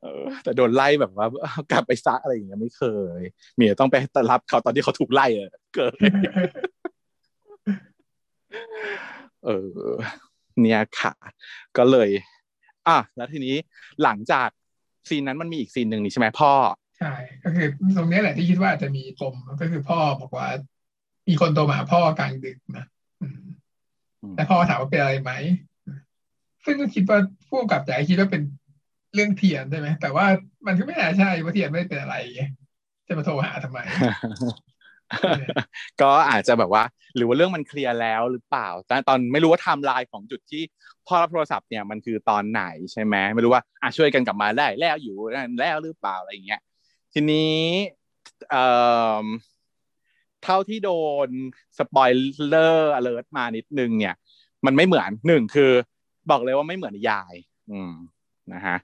[0.01, 1.27] เออแต่โดนไล่แบบว่า
[1.71, 2.83] กลับไปซักอะไรอย่างเงี้ยไม่เค
[3.19, 3.21] ย
[3.55, 3.95] เมียต้องไป
[4.31, 5.93] รับเขาตอนที่เขาถูกไล่อะเกิด
[9.45, 9.93] เออ
[10.61, 11.13] เนี่ยค่ะ
[11.77, 12.09] ก็เลย
[12.87, 13.55] อะแล้วทีนี้
[14.03, 14.49] หลังจาก
[15.09, 16.51] ซีนนั้นมันมีอีกซีนหนึ่งนี่ใช่ไหมพ่อ
[16.99, 17.67] ใช่ก็คือ
[17.97, 20.47] ตรงนี้แหละที่คิดว่าจะมีปมก็คือพ่อบอกว่า
[21.27, 22.85] มีคนโทรมาพ่อกลางดึกนะ
[24.35, 25.31] แต่พ่อถามว่าเป็นอะไรไหม
[26.68, 28.43] ซึ่งก็คิดว่าผู้กำกับอยากให้คิดว่าเป็น
[29.13, 30.26] เรื่องเทียนใช่ไหมแต่ว่า
[30.68, 32.15] มันก็ไม่น่าใช่ว่าเทียนไม่เป็นอะไร
[33.07, 33.80] จะมาโทรหาทำไม
[36.01, 36.84] ก็อาจจะแบบว่า
[37.15, 40.63] หรือว่าเรื่องมันเคลียร์แล้วหรือเปล่าแต่ตอนไม่รู้ว่าไทม์ไลน์ของจุดที่
[41.07, 45.15] พ่อรับโทรศัพท์เนี่ยมันคือตอนไหนใช่ไหมไม่รู้ว่าอะช่วยกันกลับมาได้แล้วอยู่
[45.59, 46.61] แล้วหรือเปล่าอะไรอย่างเงี้ย
[47.13, 47.57] ทีนี้
[48.49, 48.65] เอ่
[49.24, 49.26] อ
[50.43, 50.91] เท่าที่โด
[51.28, 51.30] น
[51.78, 54.15] spoiler alert มานิดนึงเนี่ย
[54.65, 55.72] มันไม่เหมือนหนึ่งคือ
[56.32, 57.34] บอกเลยว่าไม่เหมือนนิยาย
[57.71, 57.93] อืม
[58.53, 58.78] นะฮะ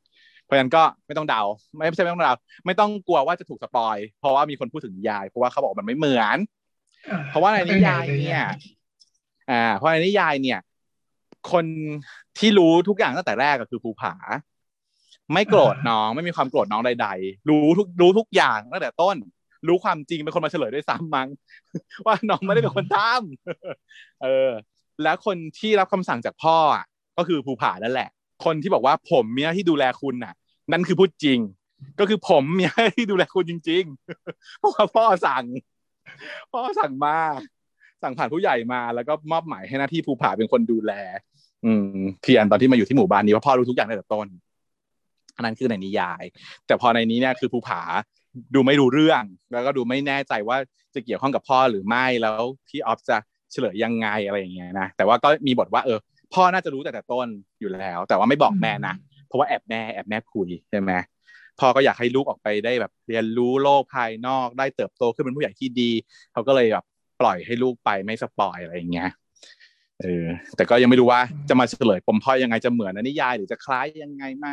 [0.43, 1.41] เพราะฉะนั้นก็ไม่ต้องเดา
[1.75, 2.33] ไม่ใช่ไม่ต้องเดา
[2.65, 6.37] ไม่ต้องกลัวว่าจะถูก spoil เพราะว่ามีคนพูดถึงนิยาย เพราะว่าเขาบอกมันไม่เหมือน
[7.29, 8.43] เพราะว่าในนิยายเนี่ย
[9.51, 10.59] อ่า เพราะในนิยายเนี่ย
[11.51, 11.65] คน
[12.39, 14.15] ที่รู้ทุกอย่างตั้งแต่แรกก็คือภูผา
[15.33, 19.15] ไม่โกรธน้อง ไม่มีความโกรธน้องใด ๆ รู้ทุกรู้ทุกอย่างตั้งแต่ต้น
[19.67, 21.27] รู้ความจริงเป็นคนมาเฉลยด้วยซ้ำมั้ง
[22.05, 24.51] ว่าน้องไม่ได้เป็นคนทำเออ
[25.03, 26.85] แล้วคนที่รับคำสั่งจากพ่ออะ
[27.17, 28.09] ก็คือภูผานั่นแหละ
[28.45, 30.33] คนที่บอกว่าผมมีหน้าที่ดูแลคุณน่ะ
[30.71, 31.39] นั่นคือพูดจริง
[31.99, 35.45] ก็คือผมมีหน้าที่ดูแลคุณจริงๆเพราะว่าพ่อสั่ง
[36.51, 37.17] พ่อสั่งมา
[38.03, 40.93] สั่งผ่านผู้ใหญ่มาแล้วก็มอบหมายให้หน้าที่ภูผาเป็นคนดูแล
[41.65, 44.27] อืมเทียนตอนที่มาอยู่ที่หมู่บ้านนี้ว่าพ่อรู้ทุกอย่างตั้งแต่ต้น
[45.35, 46.23] อันนั้นคือในนิยาย
[46.67, 47.81] แต่พอในนี้เนี่ยคือภูผา
[48.55, 50.57] ดูไม่รู้เรื่อง แล้วก็ดูไม่แน่ใจว่า
[50.95, 53.17] จะเกี่ยวข้องกับพ่อหรือไม่แล้วพี่ออฟจะ
[53.51, 55.99] เฉลยยังไงอะไรอย่างเงี้ยนะแต่ว่าก็มีบทว่าเออ
[56.33, 57.27] พ่อน่าจะรู้แต่แต่ต้น
[57.59, 58.95] อยู่แล้ว แต่ว่าไม่บอกแม่นะ
[59.27, 60.91] เพราะว่าแอบแม่แอบแม่คุยใช่ไหม
[61.59, 65.91] พ่อก็อยากให้ลูกออกไปได้แบบเรียนรู้โลกภายนอกได้เติบโตขึ้นเป็นผู้ใหญ่ที่ดี
[66.33, 66.85] เขาก็เลยแบบ
[67.21, 69.09] ปล่อยให้ลูกไปไม่สปอยอะไรอย่างเงี้ย
[70.01, 70.25] เออ
[70.55, 74.47] แต่ก็ยังไม่รู้ว่าจะมาเฉลยปมพ่อยังไงจะเหมือนในนิยายหรือจะคล้ายยังไงไหม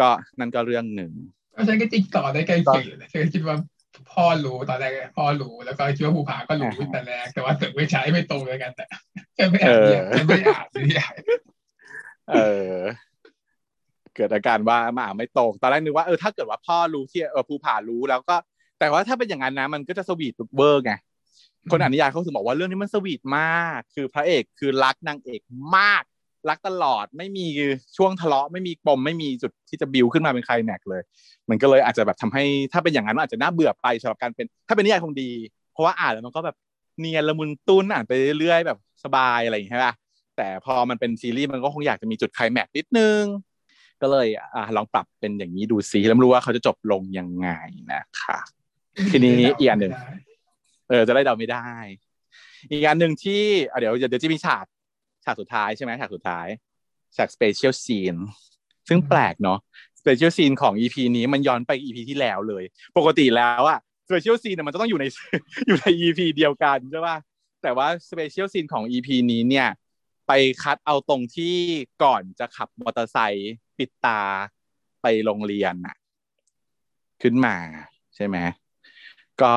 [0.00, 1.12] ก็นั่นก็เรื่องหนึ่ง
[1.56, 3.56] ก็ฉันก็จิกต่อได้ใกล้เคียงเลยฉันก็คิดว่า
[4.12, 8.84] พ่อรู้ตอนแรกพ่อรู้แล้วก็คิดว่าภูผาก็รู้แต่แรกแต่ว่าถึงไม่ใช้ไม่ตรงเลยกัน แต่
[9.38, 11.14] ฉันไม่อ่านเนี่ยฉันไม่อ่านนิยาย
[12.30, 12.36] เอ
[12.74, 12.78] อ
[14.14, 18.36] เกิดอาการว่ามาอ่านไม่ตรงตอนแรกนึกว่าเออถ้าเกิดว่าพ่อรู้ที่เออภูผารู้แล้วก็
[18.78, 20.92] แต่ว่าถ้าเป็นอย่างนั้นนะมันก็จะสวีทเวอร์ไง
[21.70, 25.40] คนอ่านนิยายเขาถึงบอกว่าเรื่องนี้มันสวีทมาก คือพระเอกคือรักนางเอก
[25.76, 26.02] มาก
[26.48, 27.46] รักตลอดไม่มี
[27.96, 31.02] ช่วงทะเลาะไม่มีปมไม่มีจุดที่จะบิวขึ้นมาเป็นใครแม็กเลย
[31.50, 35.30] มันก็เลยอาจจะแบบทำให้ถ้าเป็นอย่างนั้นอาจจะน่าเบื่อไปสำหรับการเป็น ถ้าเป็นนิยายคงดี
[35.72, 36.56] เพราะว่าอ่านแล้วมันก็แบบ
[37.00, 39.94] เนียนละมุนตุ้นอ่านไปเรื่อยๆแบบสบายอะไรอย่างเงี้ยใช่ปะ
[40.36, 43.22] แต่พอมันเป็นซีรีส์มันก็คงอยากจะมีจุดไคลแม็กนิดนึง
[44.02, 47.48] ก็เลยอ่าลองปรับเป็นอย่างนี้ดูซิแล้วรู้ว่าเขาจะจบลงยังไง
[47.92, 48.38] นะคะ
[49.10, 49.92] ทีนี้อีกอันหนึ่ง
[50.88, 51.68] เออจะได้เดาไม่ได้
[52.70, 53.42] อีกอันหนึ่งที่
[53.78, 54.64] เดี๋ยวเดี๋ยวจะมีฉาก
[55.26, 56.46] ฉากสุดท้ายใช่ไหมฉากสุดท้าย
[57.16, 58.16] ฉาก special scene
[58.88, 59.58] ซึ่งแปลกเนาะ
[60.00, 62.64] special scene ของ EP นี้มันย้อนไป EP ที่แล้วเลย
[62.98, 65.04] ปกติแล้วอะ special scene มันจะต้องอยู่ใน
[65.66, 67.16] อยู่ใน EP เดียวกันใช่ป่ะ
[67.62, 69.68] แต่ว่า special scene ของ EP นี้เนี่ย
[70.28, 71.54] ไปคัดเอาตรงที่
[72.02, 74.22] ก่อนจะขับมอเตอร์ไซค์ปิดตา
[75.02, 75.96] ไปโรงเรียนอะ
[77.22, 77.56] ขึ้นมา
[78.16, 78.36] ใช่ไหม
[79.42, 79.52] ก็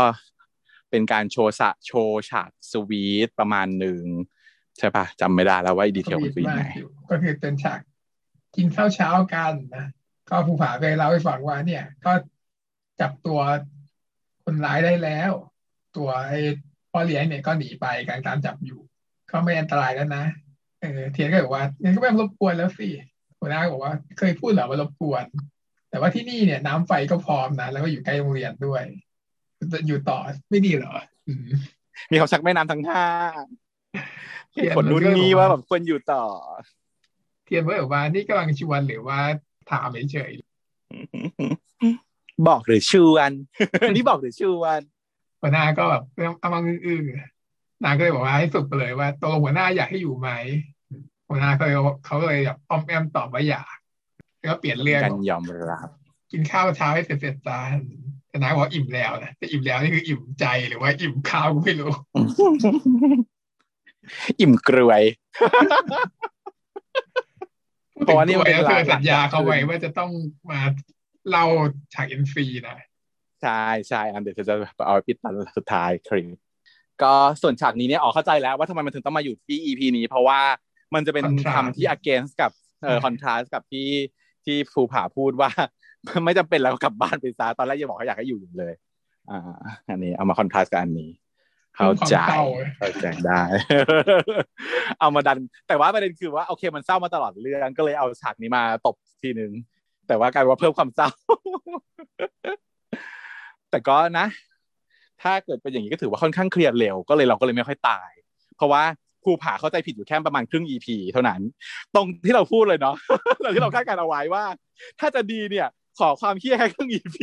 [0.89, 4.03] เป็นการโชว์สะโชว์ฉากสวีทประมาณหนึ่ง
[4.80, 6.63] ใช่ปะจำไม่ได้แล้วว่าดีเทลมันเป็นยังไง
[7.09, 7.80] ก็คือเป็นฉาก
[8.55, 9.86] กินข้าวเช้ากันนะ
[10.30, 12.11] ก็ภูผาไปเล่าให้ฟังว่าเนี่ย ก็
[13.01, 13.39] จับตัว
[14.43, 15.32] คนร้ายได้แล้ว
[15.97, 16.41] ตัวไอ้
[16.91, 18.80] พ่อเลี้ยงเนี่ยก็หนีไปการตามจับอยู่
[19.32, 20.23] ก็ไม่อันตรายแล้วนะ
[20.82, 22.89] เออเทียนก็บอกว่างั้นก็ไม่รบกวนแล้วสิ
[23.39, 25.25] หัวหน้าบอกว่าเคยพูดเหรอว่ารบกวน
[25.89, 28.84] แต่ว่าที่นี่เนี่ยน้ำไฟก็พร้อมนะแล้วก็อยู่ใกล้โรงเรียนด้วย
[29.88, 30.19] อยู่ต่อ
[30.49, 30.93] ไม่ดีเหรอ
[32.11, 33.03] มีเขาชักแม่น้ำทั้งห้า
[34.78, 36.24] คนรุ่นนี้ว่าแบบควรอยู่ต่อ
[37.45, 39.20] เทียนเพื่อว่านี่กำลังชวนหรือว่า
[39.72, 40.32] ถามเฉย
[42.47, 43.32] บอกหรือชวน
[43.95, 44.82] นี่บอกหรือชวน
[45.41, 50.30] หัวหน้าก็แบบเรื่องอ้างอึ้งๆนางก็เลยบอกว่าให้สุดไปเลยว่าตกลงหัวหน้าอยากให้อยู่ไหม
[51.30, 53.76] หัวหน้าเขาเลยเขาเลยแบบอ้อมแอมตอบว่าอยาก
[54.38, 55.89] แล้วก็เปลี่ยนเรื่องกันยอมรับ
[56.32, 57.78] กินข้าวเช้าให้เสร็จเสร็จจาน
[58.30, 61.91] แต่นางบอกอิ่มแล้วนะแต่อิ่มแล้วนี่คืออิ่มใจหรือว่าอิ่มข้าวก็ไม่รู้
[64.39, 65.03] อิ่มกรวย
[67.99, 70.12] เพราะว่านี่มันเคยสัญญาเขาไว้ว่าจะต้อง
[70.51, 70.60] มา
[71.30, 71.45] เล่า
[71.93, 72.78] ฉากเอ็นฟีนะ
[73.43, 74.55] ใช่ใช่อันเดี๋ยวจะ
[74.86, 76.30] เอาปิดตอนสุดท้ายครีม
[77.01, 80.39] ก็ส่วนฉากนี้เนี่ยออกเข้าใจแล้วว่าทำไมมันถึงต้องมาอยู่ที่ EP นี้ เพราะว่า
[80.93, 82.51] มันจะเป็นคำที่ against กับ
[82.84, 83.89] เอ่อ contrast กับที่
[84.45, 85.49] ที่ภูผาพูดว่า
[86.26, 88.74] ไม่จำเป็นแล้วกลับบ้านไปซะตอนแรกยังบอกเขาอยากให้อยู่อยู่เลย
[89.30, 89.39] อ่า
[89.89, 91.10] อันนี้เอามา contrast กับอันนี้
[91.76, 92.15] เข้าใจ
[92.80, 93.41] เข้าใจได้
[94.99, 99.51] เอามาดัน แต่ว่าประเด็นคือว่าโอเคมันเศร้ามาตลอดเรื่องก็เลยเอาฉากนี้มาตบทีนึง
[100.07, 101.09] แต่ว่ากลายว่าเพิ่มความเศร้า
[103.72, 104.26] แต่ก็นะ
[105.22, 108.11] ถ้าเกิดเป็นอย่างนี้ก็ถือว่าค่อนข้างเคลียร์เร็วก็เลยเราก็เลยไม่ค่อยตาย
[108.57, 108.84] เพราะว่า
[109.24, 111.41] ภูผาเข้าใจผิดอยู่แค่ประมาณครึ่ง EP เท่านั้น
[111.95, 112.95] ตรงที่เราพูดเลยเนาะ
[113.41, 114.43] เราที่เราคาดการเอาไว้ว่า
[114.99, 115.67] ถ้าจะดีเนี่ย
[115.99, 117.17] ขอความเพี้ยแค่ครึ่ง EP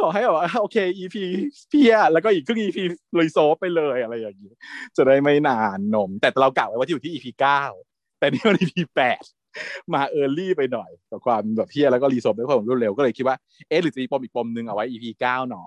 [0.00, 1.16] ขอให้แบบว่าโอเค EP
[1.70, 2.78] เพี้ยแล้วก็อีกครึ่ง EP
[3.16, 4.52] เลยโซไปเลยอะไรอย่างนี้
[4.96, 7.62] จะได้ไม่นานนม แต่เรากะไว้ว่าที่อยู่ที่ EP เก้า
[8.18, 9.22] แต่นี่มัน EP แปด
[9.94, 13.36] มาเออร์ลี่ไปหน่อยกับความแบบเพี้ยแล้วก็รีโซฟด้วยความรวดเร็วก็เลยคิดว่า
[13.68, 15.64] เอ๊ะหรือจะมีปมอีกปมหนึ่งเอาไว้ EP เก้าหนอ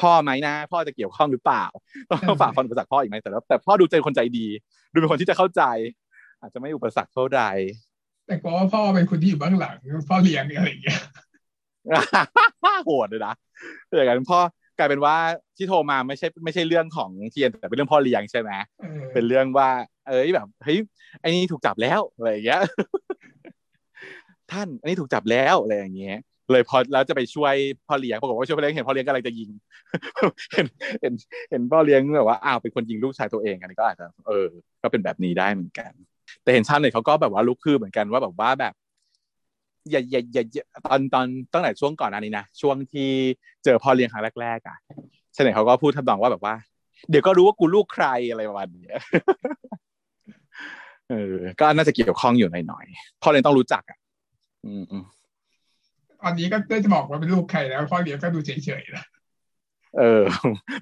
[0.00, 1.64] พ่อไหมนะ พ่อจะเกี่ยวข้องหรือเปล่า
[2.10, 4.46] ต้องฝากความอุปสรรคพ่ออีกไหมแต่แต่พ่อดูเป็นคนใจดี
[4.92, 5.62] ดูเป็นคนที่จะเข้าใจ
[6.40, 7.42] อาจจะไม่อุปสรรคเท่าใด
[8.26, 9.76] แต่ก็ว่าพ่อเป็นคนที่อยู่เบื้องหลัง
[10.08, 11.00] พ่อเลี้ยงอะไรอย่างเงี้ย
[12.86, 13.34] โหดเลยนะ
[13.88, 14.38] อย่างนั้นพ่อ
[14.78, 15.16] กลายเป็นว่า
[15.56, 18.50] ที่โทรมาไม่ใช่ไม่ใช่เรื่องของเทียนแต่เป็นเรื่องพ่อเลี้ยงใช่ไหม
[19.14, 19.68] เป็นเรื่องว่า
[20.08, 20.78] เอ้ยแบบเฮ้ย
[21.20, 22.60] ไอ้นี่ถูกจับแล้วอะไรอย่างเงี้ย
[24.50, 26.18] ท่านอันนี้ถูกจับแล้วอะไรอย่างเงี้ย
[26.52, 27.54] เลยพอแล้วจะไปช่วย
[27.86, 29.50] พ่อเลี้ยงปรากฏว่าช่วยพ่อเลี้ยงเห็นพ่อเลี้ยงกำลังจะยิง
[30.52, 30.66] เห็น
[31.00, 31.12] เห็น
[31.50, 34.46] เห็นพ่อเลี้ยงแบบว่าอ้าวเป็นคนยิงลูกชายตัวเองอันนี้ก็อาจจะเออ
[34.82, 35.90] ก็เป็นแบบนี้ได้เหมือนกัน
[36.42, 38.74] แต่เห็นชาวเน็ตเขาก็แบบว่าลุกคือเหมือนกันว่าแบบว่าแบบ
[39.90, 43.10] อย่าอย่าอย่าตอนตอนตั้งแต่ช่วงก่อนอันนี้นะช่วงที่
[43.64, 44.76] เจอพ่อเลี้ยงครั้งแรกๆอะ
[45.34, 46.54] ชาวเน็ตเขาก็พูดทำนองว่าแบบว่า
[47.10, 48.86] เดี๋ยวก็รู้ว่ากูลูกใครอะไรประมาณนี้
[51.10, 53.98] เออก็น่าจะเกี่ยวข้องอยู่หน่อยๆพ่อเลยต้องรู้จักอะ
[54.64, 55.04] อืม
[56.22, 59.04] ตอนนี้ก็ได้จะบอกว่าเป็นลูกใครแล้วพ่อเลี้ยงก็ดูเฉยๆนะ
[59.98, 60.22] เออ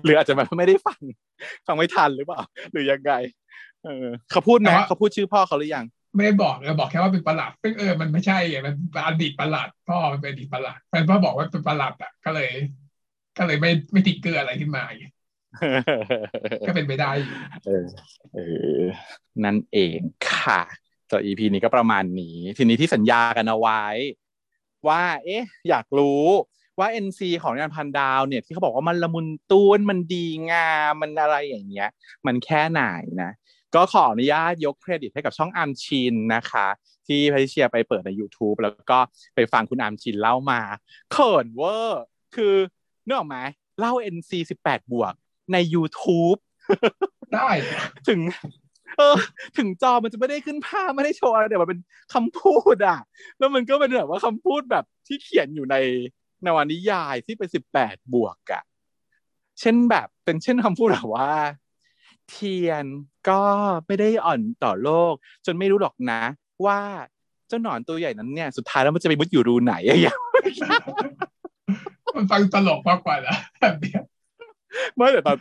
[0.04, 1.00] หรืออาจจะแบบไม่ได้ฟัง
[1.66, 2.40] ฟังไม่ทันหรือเปล่า
[2.72, 3.12] หรือยังไง
[3.84, 5.84] เออ เขาพูดไหมเขาพูดชื่อพ่อเขาหรือยัง
[6.16, 8.74] ไม่ได้บอกเลยบอกแค่ว่าเป็นประหลัดซึ่งเออมันไม่ใช่ไงมัน
[9.06, 12.50] อดีตประหลัดพ่อมันเป็นอดีตประหลัดแฟนพ่อบอกว่าเป็นประหลัดอะก็เลย
[13.38, 14.82] ก็เลยไม่ไม่ติ๊กเกอร์อะไรขึ้นมา
[16.66, 17.10] ก็เป็นไปได้
[17.66, 17.86] เออ
[18.34, 18.38] เอ
[18.78, 18.80] อ
[19.44, 19.98] นั่นเอง
[20.32, 20.62] ค่ะ
[21.10, 23.82] ต่อ EP นี้ก็ประมาณนี้ ทีนี้ที่สัญญากันเอาไว้
[24.88, 26.24] ว่า เอ๊ะ อยากรู้
[26.78, 31.88] ว่า NC ของนิทานพันดาวเนี่ยที่เขาบอกว่ามันละมุนตูนมันดีงามมันอะไรอย่างเงี้ย
[32.26, 32.82] มันแค่ไหน
[33.22, 33.30] นะ
[33.74, 36.66] ก็ขออนุญาตยกเครดิตให้กับช่องอาร์มชินนะคะ
[37.06, 38.98] ที่พทิเชียไปเปิดใน YouTube แล้วก็
[39.34, 40.60] ไปฟังคุณอาร์มชินเล่ามา
[41.12, 42.02] เขินเวอร์
[42.34, 42.54] คือ
[43.04, 43.36] เนื้อออกไหม
[43.80, 44.30] เล่า NC
[44.64, 45.14] 18 บวก
[45.52, 46.38] ใน YouTube
[47.34, 47.48] ได้
[48.08, 48.20] ถึง
[48.98, 49.16] เออ
[49.58, 51.80] ถึงจอมันจะไม่ได้ขึ้นภาพไม่ได้โชว์อะไรแต่มันเป็น
[52.14, 52.98] คำพูดอะ
[53.38, 55.76] แล้วมันก็เป็นแบบว่าคำพูดแบบที่เขียนอยู่ใน
[56.46, 58.62] นวนิยายที่เป็นสิบแปดบวกอะ
[59.60, 61.30] เช่นแบบเป็นเช่นคำพูดแบบว่า
[62.30, 62.84] เทียน
[63.28, 63.40] ก็
[63.86, 65.14] ไม่ได้อ่อนต่อโลก
[65.46, 66.20] จนไม่รู้หรอกนะ
[66.66, 66.80] ว่า
[67.48, 70.18] เจ้าหนอนตัวใหญ่นั้นเนี่ย สุดท้ายแล้วมันจะไปมุดอยู่รูไหนอะอย่าง
[72.16, 74.00] มันฟังตลกมากกว่านะแบบเนี้ย
[74.96, 75.36] ไม่แต่ตอน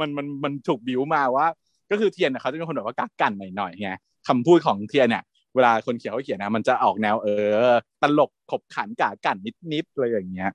[0.00, 1.46] มันมันมันถูกบิวมาว่า
[1.90, 3.90] ก็คือเทียนเขาจะเป็นคนแบบว่ากักกันหน่อยๆไง
[4.28, 5.22] คำพูดของเทียนเนี่ย
[5.54, 7.28] เวลาคนเขียนเขาเขียนนะมันจะออกแนวเอ
[7.66, 7.70] อ
[8.02, 9.36] ตลกขบขันกากัน
[9.72, 10.50] นิดๆอะไรอย่างเงี้ย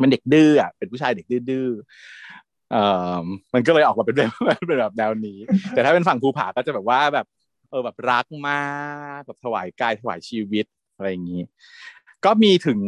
[0.00, 1.72] มันเด็กดื้ออะเป็นผู้ชายเด็กดื้อเอ่อ
[3.54, 4.32] มันก็เลยออกมาเป็นแบบ
[4.66, 5.38] เป็นแบบแนวนี้
[5.70, 7.26] แต่ถ้าเป็นฝั่งภูผาก็จะแบบว่าแบบ
[7.70, 8.62] เออแบบรักมา
[9.18, 10.66] กแบบถวายกายถวายชีวิต
[10.96, 11.42] อะไรอย่างนี้
[12.24, 12.80] ก็มีถึง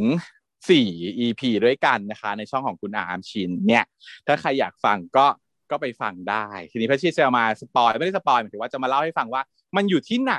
[0.71, 0.89] สี่
[1.21, 3.85] EP ด้วยกันนะคะ ในช่องของคุณอาร์มชินเนี่ย
[4.27, 5.27] ถ้าใครอยากฟังก็
[5.71, 9.43] ก็ไปฟังได้ ทีนี้พระชีจะมาสปอยไม่ได้สปอยหมายถึงว่าจะมาเล่าให้ฟังว่า
[9.77, 10.37] มันอยู่ที่ไหน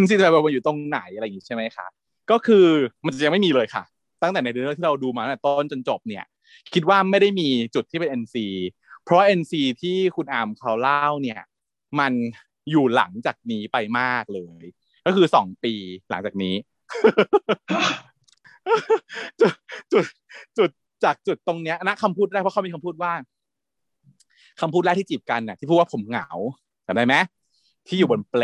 [0.00, 1.86] NC จะมันอยู่ตรงไหนอะไรอย่างนี้ใช่ไหมคะ
[2.30, 2.66] ก็คือ
[3.06, 3.84] มันจะยังไม่มีเลยค่ะ
[4.22, 6.24] ตั้งแต่ในเรื่องที่เราดูมาตั้งแต่ต้นจนจบเนี่ย
[6.74, 8.36] คิดว่าไม่ได้มีจุดที่เป็น NC
[9.04, 9.52] เพราะ NC
[9.82, 11.40] ที่คุณอามเขาเล่าเนี่ย
[12.00, 12.12] มัน
[12.70, 14.64] อยู่หลังจากนี้ไปมากเลย
[15.06, 15.74] ก็คือสองปี
[16.10, 16.54] หลังจากนี้
[19.40, 19.52] จุด
[19.92, 20.04] จุด
[20.58, 20.70] จุด
[21.04, 23.12] จากจุดตรงเนี้ยนะคำพูดแรกเพราะเขามีคำพูดว่า
[24.60, 26.28] คำพูดแรกที่จีบกันน่ะที่พูดว่าผมเหงา
[26.86, 27.14] จำได้ไหม
[27.86, 28.42] ที่อยู่บนเปล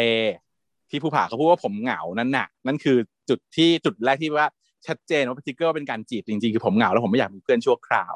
[0.91, 2.97] ที่ผู้ผ่าเขาพูดว่าผมเหงานั่นน่ะ นั่นคือ
[3.29, 4.49] จุดที่จุดแรกที่ว่า
[4.87, 8.15] ชัดเจนว่าพิจิเกอร์เป็นการจีบจริงๆ คือผมเหงาแล้วผมไม่อยากมีเพื่อนชั่วคราว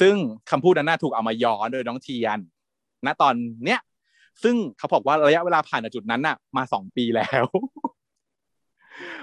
[0.00, 0.14] ซึ่ง
[0.50, 2.38] คำพูดนั้นน่าถูกเอามาย้อนโดยน้องเทียน
[3.06, 3.80] ณตอนเนี้ย
[4.42, 7.44] ซึ่งเขาบอกว่าระยะเวลาผ่านจากจุดนั้นน่ะ มาสองปีแล้ว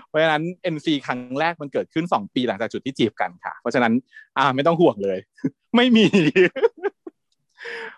[0.08, 0.44] เพราะฉะนั้น
[0.74, 3.94] NC ครั้งแรกมันเกิดขึ้นสองปีหลังจากจุดที่จีบกันค่ะ เพราะฉะนั้น
[4.38, 5.18] อ่าไม่ต้องห่วงเลย
[5.76, 6.06] ไม่มี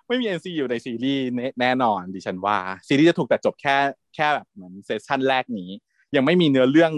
[0.07, 1.25] ไม่มี NC อยู่ในซีรีส์
[1.61, 3.75] แน่นอนดิฉันว่า ซีรีส์จะถูกแต่จบแค่
[4.15, 5.69] แค่แบบเหมือน session แรกนี้
[6.15, 6.93] ยังไม่มีเนื้อเรื่อง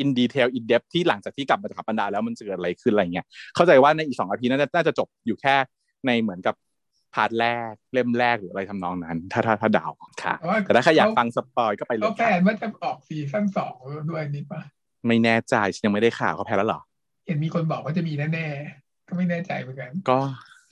[0.00, 5.54] in detail in depth ที่หลังจากที่กลับมาจากบรรดาแล้วมันจะเกิดอะไรขึ้นอะไรเงี้ยเข้าใจว่าในอีกสองอาทิตย์น่าจะจบอยู่แค่
[6.06, 6.54] ในเหมือนกับ
[7.14, 9.92] part แรกเล่มแรกหรืออะไรทำนองนั้น ถ้าถ้าถ้าดาว
[10.24, 13.74] ค่ะ แต่ถ้าใครอยากฟัง spoil ก็ไปเลยเขา plan ว่าจะออก season สอง
[14.10, 14.60] ด้วยนี่ปะ
[15.06, 15.54] ไม่แน่ใจ
[15.84, 16.80] ยังไม่ได้ข่าวเขาแพ้แล้วหรอ
[17.26, 20.18] เห็นมีคนบอกว่าจะมีแน่ๆก็ไม่แน่ใจเหมือนกัน ก็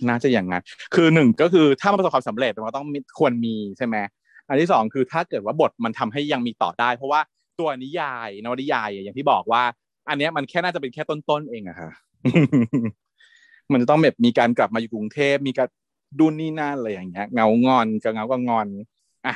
[0.08, 0.62] น่าจะอย่างนั้น
[0.94, 2.86] คือหนึ่งก็คือถ้ามันประสบความสำเร็จมันก็ต้อง
[3.18, 3.96] ควรมีใช่ไหม
[4.48, 7.20] อันที่สองคือถ้าเกิดว่าบทมันทำให้ยังมีต่อได้ เพราะว่า
[7.60, 9.62] ตัวนิยายนวนิยายอย่างที่บอกว่า
[10.08, 11.90] อันนี้มันแค่น่าจะเป็นแค่ต้นๆเองอะค่ะ
[13.72, 15.68] มันจะต้องแบบมีการกลับมาอยู่กรุงเทพมีการ
[16.18, 18.68] นู่นนี่นั่นอะไรอย่างเงี้ย ง้องอนก็ง้อก็งอน
[19.26, 19.34] อะ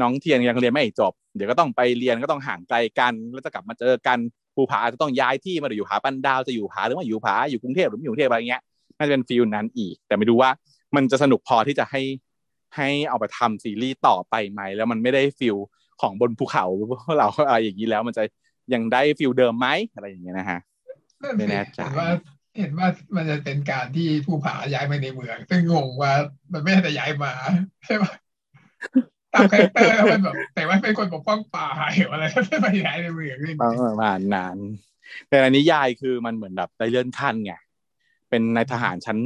[0.00, 4.18] น้องเทียนยังเรียนไม่จบ เดี๋ยวก็ต้องไปเรียนก็ต้องห่างไกลกัน แล้วจะกลับมาเจอกัน
[4.54, 8.62] ภูผาอาจจะต้องย้ายที่มาอยู่ผาพันดาวจะอยู่ผาหรือว่าอยู่ผาอยู่กรุงเทพหรือไม่อยู่กรุงเทพอะไรเงี้ย
[8.98, 10.50] น่าจะเป็น feel นั้นอีก แต่ไม่รู้ว่า
[10.96, 12.02] มันจะสนุกพอที่จะให้
[12.76, 15.56] ให้เอาไปทำซีรีส์ต่อไปไหมแล้วมันไม่ได้ feel
[16.00, 16.66] ของบนภูเขา
[17.18, 18.24] เราอะไรอย่างนี้แล้ว มันจะ
[18.74, 20.60] ยังได้ feel เดิมไหมอะไรอย่างเงี้ยนะฮะ
[21.36, 22.08] ไม่แน่ใจเห็นว่า
[22.58, 26.12] เห็นว่ามันจะเป็นการที่ภูผาย้ายมาในเมือง ซึ่งงงว่า
[26.52, 27.32] มันไม่ได้ย้ายมา
[27.84, 28.04] ใช่ไหม
[29.34, 33.54] ตาม character แล้วมันแบบแต่ว่าเป็นคนปกป้องป่าหรืออะไรไม่ไปย้ายในเมืองนี่
[33.86, 34.56] ประมาณนั้น
[35.28, 37.54] แต่ในนิยายคือมันเหมือนแบบได้เลื่อนขั้นไง
[38.30, 39.18] เป็นนายทหารชั้น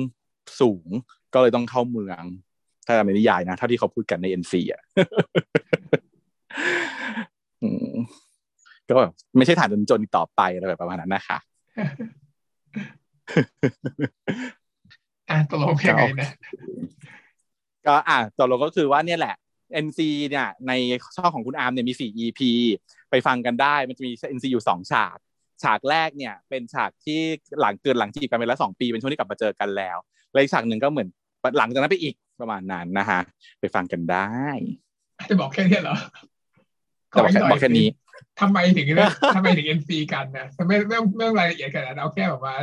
[0.61, 0.89] สูง
[1.35, 2.23] ก็เลยต้องเข้าเมือง
[2.87, 5.78] ถ้าในนิยายนะเท่าที่เขาพูดกันใน NC อะอืม
[8.89, 11.39] ก็แบบไม่ใช่ฐานจนจนต่อไปอะไรแบบประมาณนั้นนะคะ
[15.31, 16.31] อะตกลงยังไงนะ
[17.87, 19.35] ก็อะตกลงก็คือว่าเนี่ยแหละ
[19.85, 20.73] NC เนี่ย ใน
[21.17, 22.41] ช่องของคุณอาร์มเนี่ยมี 4 EP
[23.11, 25.17] ไปฟังกันได้ มันจะมี NC อยู่ 2 ฉาก
[25.63, 27.21] ฉากแรกเนี่ย เป็นฉากที่
[27.61, 29.97] หลังเกินหลังจีบกันไปแล้วสองปี เป็นช่วงที่กลับมาเจอกันแล้ว
[30.33, 31.09] แล้วอีกฉากหนึ่งก็เหมือน
[31.59, 33.21] หลังจากนั้นไปอีกประมาณนั้นนะฮะ
[33.61, 34.33] ไปฟังกันได้
[35.29, 35.97] จะบอกแค่นี้เหรอ
[37.11, 37.89] แต่บอกแค่ขหบอกแค่นี้
[38.41, 42.55] ทำไมถึงเรื่องทำไมถึงเอ็นซีกันนะไม่ไม่ต้องไม่ต้องรายละเอียดขนาดนั้นเอาแค่แบบว่า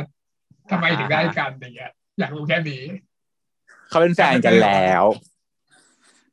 [0.70, 2.82] ทำไมถึงได้กันอย่างเงี้ย อยากรู้แค่นี้
[3.88, 5.04] เขาเป็นแฟนกันแล้ว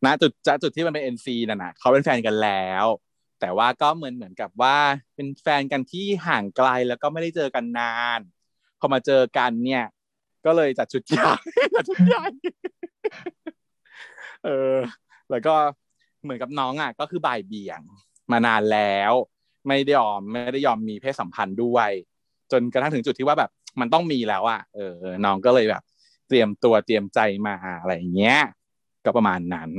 [0.05, 2.86] นะจุดจะจุดที่มันเป็นเอ็นซีน่ะนะเขาเป็นแฟนกันแล้ว
[3.39, 4.78] แต่ว่าก็เหมือนเหมือนกับว่า
[5.16, 8.20] เป็นแฟนกันที่ห่างไกลแล้วก็ไม่ได้เจอกันนาน
[8.80, 9.86] พอมาเจอกันเนี่ย
[10.45, 11.32] ก็เลยจัดชุดใหญ่
[11.76, 12.24] จัดชุดใหญ่
[14.45, 14.78] เออ
[15.32, 15.55] แล้วก็
[16.24, 17.82] เหมือนกับน้องอะก็คือบ่ายเบี่ยง
[18.32, 19.11] มานานแล้ว
[19.67, 21.89] ไม่ได้ยอมไม่ได้ยอมมีเพศสัมพันธ์ด้วย
[22.51, 24.95] จนกระทั่งถึงจุดที่ว่าแบบมันต้องมีแล้วอะเออ
[25.26, 25.84] น้องก็เลยแบบ
[26.28, 28.38] เตรียมตัวเตรียมใจมาอะไรอย่างเงี้ย
[29.05, 29.69] ก็ประมาณนั้น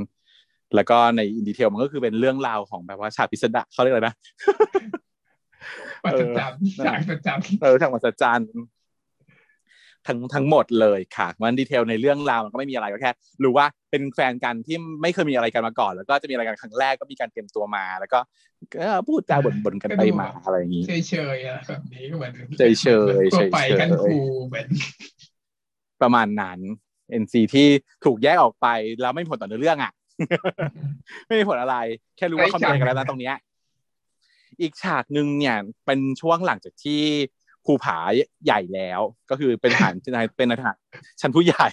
[0.74, 4.16] แล้วก็ในอินดีเทลมันก็คือเป็นเรื่องราวของแบบว่าฉากพิสดารเขาเรียกอะไรนะ
[6.04, 6.52] ปัจจุบัน
[6.86, 8.50] ฉากประจำเออฉากมหัศจรรย์
[10.06, 18.18] ทั้งทั้งหมดเลยค่ะมันดีเทลในเรื่องราวมันก็ไม่มีอะไรก็แค่รู้ว่าเป็นแฟนกันที่ไม่เคยมีอะไรกันมาก่อน แล้วก็จะมีอะไรกันครั้งแรกก็มีการเตรียมตัวมา แล้วก็
[18.74, 22.88] ก็พูดจาบ่นๆกันไปมาอะไรอย่างนี้เฉยๆอะแบบนี้ก็เหมือนเฉยๆเฉ
[23.22, 24.68] ยๆทั่วไปกันครูเหมือน
[26.02, 26.58] ประมาณนั้น
[27.22, 27.68] NC ที่
[28.04, 28.66] ถูกแยกออกไป
[29.00, 29.92] แล้วไม่มีผลต่อเนื้อเรื่องอะ
[31.26, 31.76] ไม่มีผลอะไร
[32.16, 33.36] แค่รู้ว่าเขามีอะไรกันแล้วนะตรงเนี้ย
[34.60, 37.02] อีกฉากหนึ่งเนี่ยเป็นช่วงหลังจากที่
[37.66, 37.98] ภูผา
[38.44, 39.00] ใหญ่แล้ว
[39.30, 39.92] ก็คือเป็นทหาร
[40.36, 40.78] เป็นนายทหาร
[41.20, 41.68] ชั้นผู้ใหญ่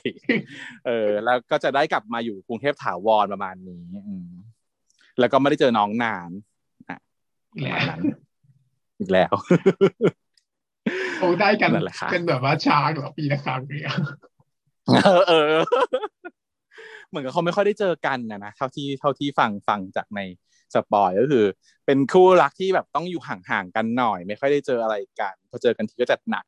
[0.85, 4.29] เออ แล้วก็จะได้กลับมาอยู่กรุงเทพถาวรประมาณนี้อืม
[5.19, 6.31] แล้วก็ไม่ได้เจอน้องนาน
[6.89, 6.99] อะ
[7.61, 8.01] ประมาณนั้น
[8.99, 9.33] อีกแล้ว
[11.19, 13.83] โอ้ได้กันนั่นแหละค่ะเป็นแบบว่าช้างเหรอปีละครั้งเนี่ย
[15.05, 15.53] เออเออ
[17.09, 20.19] เหมือนกับเขาไม่ค่อยได้เจอกันนะนะเท่าที่เท่าที่ฟังฟังจากใน
[20.73, 21.45] spoil ก็คือ
[21.85, 26.45] เป็นคู่รักที่แบบต้องอยู่ห่างๆกันหน่อย ไม่ค่อยได้เจออะไรกันพอเจอกันทีก็จัดหนัก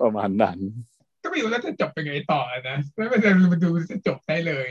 [0.00, 0.58] ประมาณนั้น
[1.22, 2.40] ก็ไม่รู้แล้วจะจบเป็นไงต่อ
[2.70, 4.68] นะไม่เป็นไรมาดูจะจบได้เลย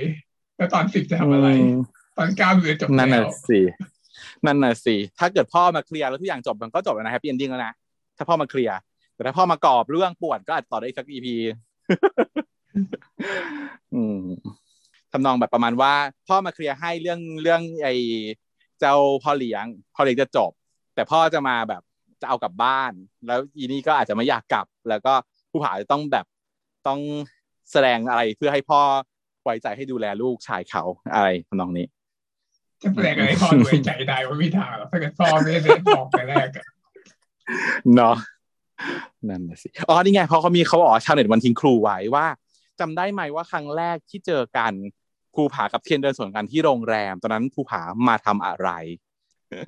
[0.57, 1.77] แล้วตอนสิบจะทำอะไรม
[2.17, 3.59] ตอนเก้าหรือจบนั่นแล้น่ะวสิ
[4.45, 7.73] นั่นน่ะสิถ้าเกิดพ่อมาเคลียร์แล้วทุกอย่างจบมันก็จบแล้วนะ happy ending แล้วนะ
[8.17, 8.77] ถ้าพ่อมาเคลียร์
[9.15, 11.35] แต่ถ้าพ่อมาก่อเรื่องปวดก็อาจต่อได้อีกสัก EP
[13.95, 14.19] อืม
[15.13, 15.93] ทำนองแบบประมาณว่า
[16.27, 17.93] พ่อมาเคลียร์ให้เรื่องเรื่องไอ้
[18.79, 20.51] เจ้าพ่อเลี้ยงพ่อเลี้ยงจะจบ
[20.95, 21.81] แต่พ่อจะมาแบบ
[22.21, 22.91] จะเอากลับบ้าน
[23.27, 25.13] แล้วอีนี่ก็อาจจะไม่อยากกลับ แล้วก็
[25.51, 26.25] ผู้ผาจะต้องแบบ
[26.87, 26.99] ต้อง
[27.71, 28.81] แสดงอะไรเพื่อให้พ่อ
[29.43, 30.83] ไว้ใจให้ดูแลลูกชายเขา
[31.13, 31.85] อะไรทำนองนี้
[32.83, 35.59] จะแปลกอะไรพ่อรวยใจได้ว่าไม่ทางหรอกถ้าเกิดพ่อไม่ได้
[35.97, 36.65] บอกแต่แรกอะ
[37.95, 38.15] เนาะ
[39.29, 42.25] นั่นน่ะสิอ๋อนี่ไงเพราะเขามีเขาบอกว่าชาวเน็ตวันทิ้งครูไว้ว่า
[42.79, 44.73] จำได้ไหมว่าครั้งแรกที่เจอกัน
[45.33, 48.69] ภูผากับเทียนเดินสวนกันที่โรงแรม ตอนนั้นภูผามาทำอะไร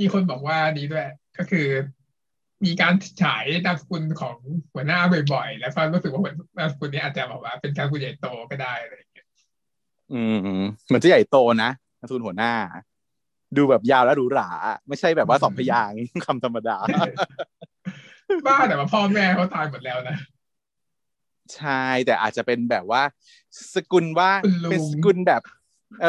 [0.02, 1.08] มีคนบอกว่านี้ด้วย
[1.38, 1.68] ก็คือ
[2.66, 4.38] มีการฉายนามสกุลของ
[4.74, 5.00] หัวหน้า
[5.34, 9.28] บ่อยๆ แล้วก็รู้สึกว่าหัวนามสกุลนี้อาจจะแบบว่าเป็นการกุญใหญ่โตก็ได้อะไรอย่างเงี้ย
[10.14, 10.22] อื
[10.62, 12.54] มเหมือนจะใหญ่โตนะนามสกุลหัวหน้า
[13.58, 14.50] ดูแบบยาวและหรูหรา
[14.88, 15.96] ไม่ใช่แบบว่าสองพยางค์
[16.26, 16.78] คำธรรมดา
[18.46, 20.18] บ้าแต่ว่าพ่อแม่เขาตายหมดแล้วนะ
[21.56, 23.02] ใช่แต่อาจจะเป็นแบบว่า
[23.74, 25.42] สกุลว่าคุณลุงเป็นสกุลแบบ
[26.04, 26.08] เอ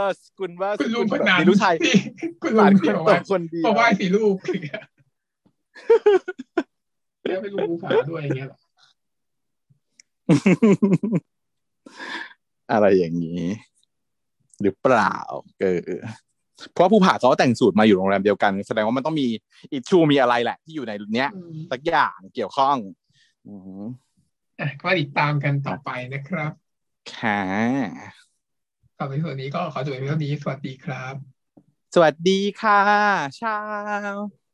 [0.00, 1.92] อ สกุลว่าคุณลุงสคนแบบนั้นมีลูกชายที่
[2.42, 4.82] คุณหลุลานงคที่นบอกโตว่าคนเดียเพราะวว่าสีลูกอย่างเงี้ย
[7.22, 8.58] แล้วเป็นลูกภูผาด้วยอย่างเงี้ยเหรอ
[12.72, 13.44] อะไรอย่างนี้
[14.62, 15.16] หรือเปล่า
[15.60, 15.80] เออ
[16.72, 19.26] เพราะว่าผู้ผ่าเขาแต่งสูตรมาอยู่โรงแรมเดียวกัน แสดงว่ามันต้องมี
[19.72, 22.76] อิชูมีอะไรแหละ ที่อยู่ในเนี้ยอืมสักอย่างเกี่ยวข้อง
[23.46, 24.07] อืมอะ
[24.82, 26.52] ก็ติดตามกันต่อไปนะครับ
[27.10, 27.38] ค่ะ
[28.98, 31.14] ต่อไปส่วนนี้ก็ขอจบเพียงเท่านี้ สวัสดีครับ
[31.94, 32.74] สวัสดีค่ะ
[33.36, 34.47] เช้า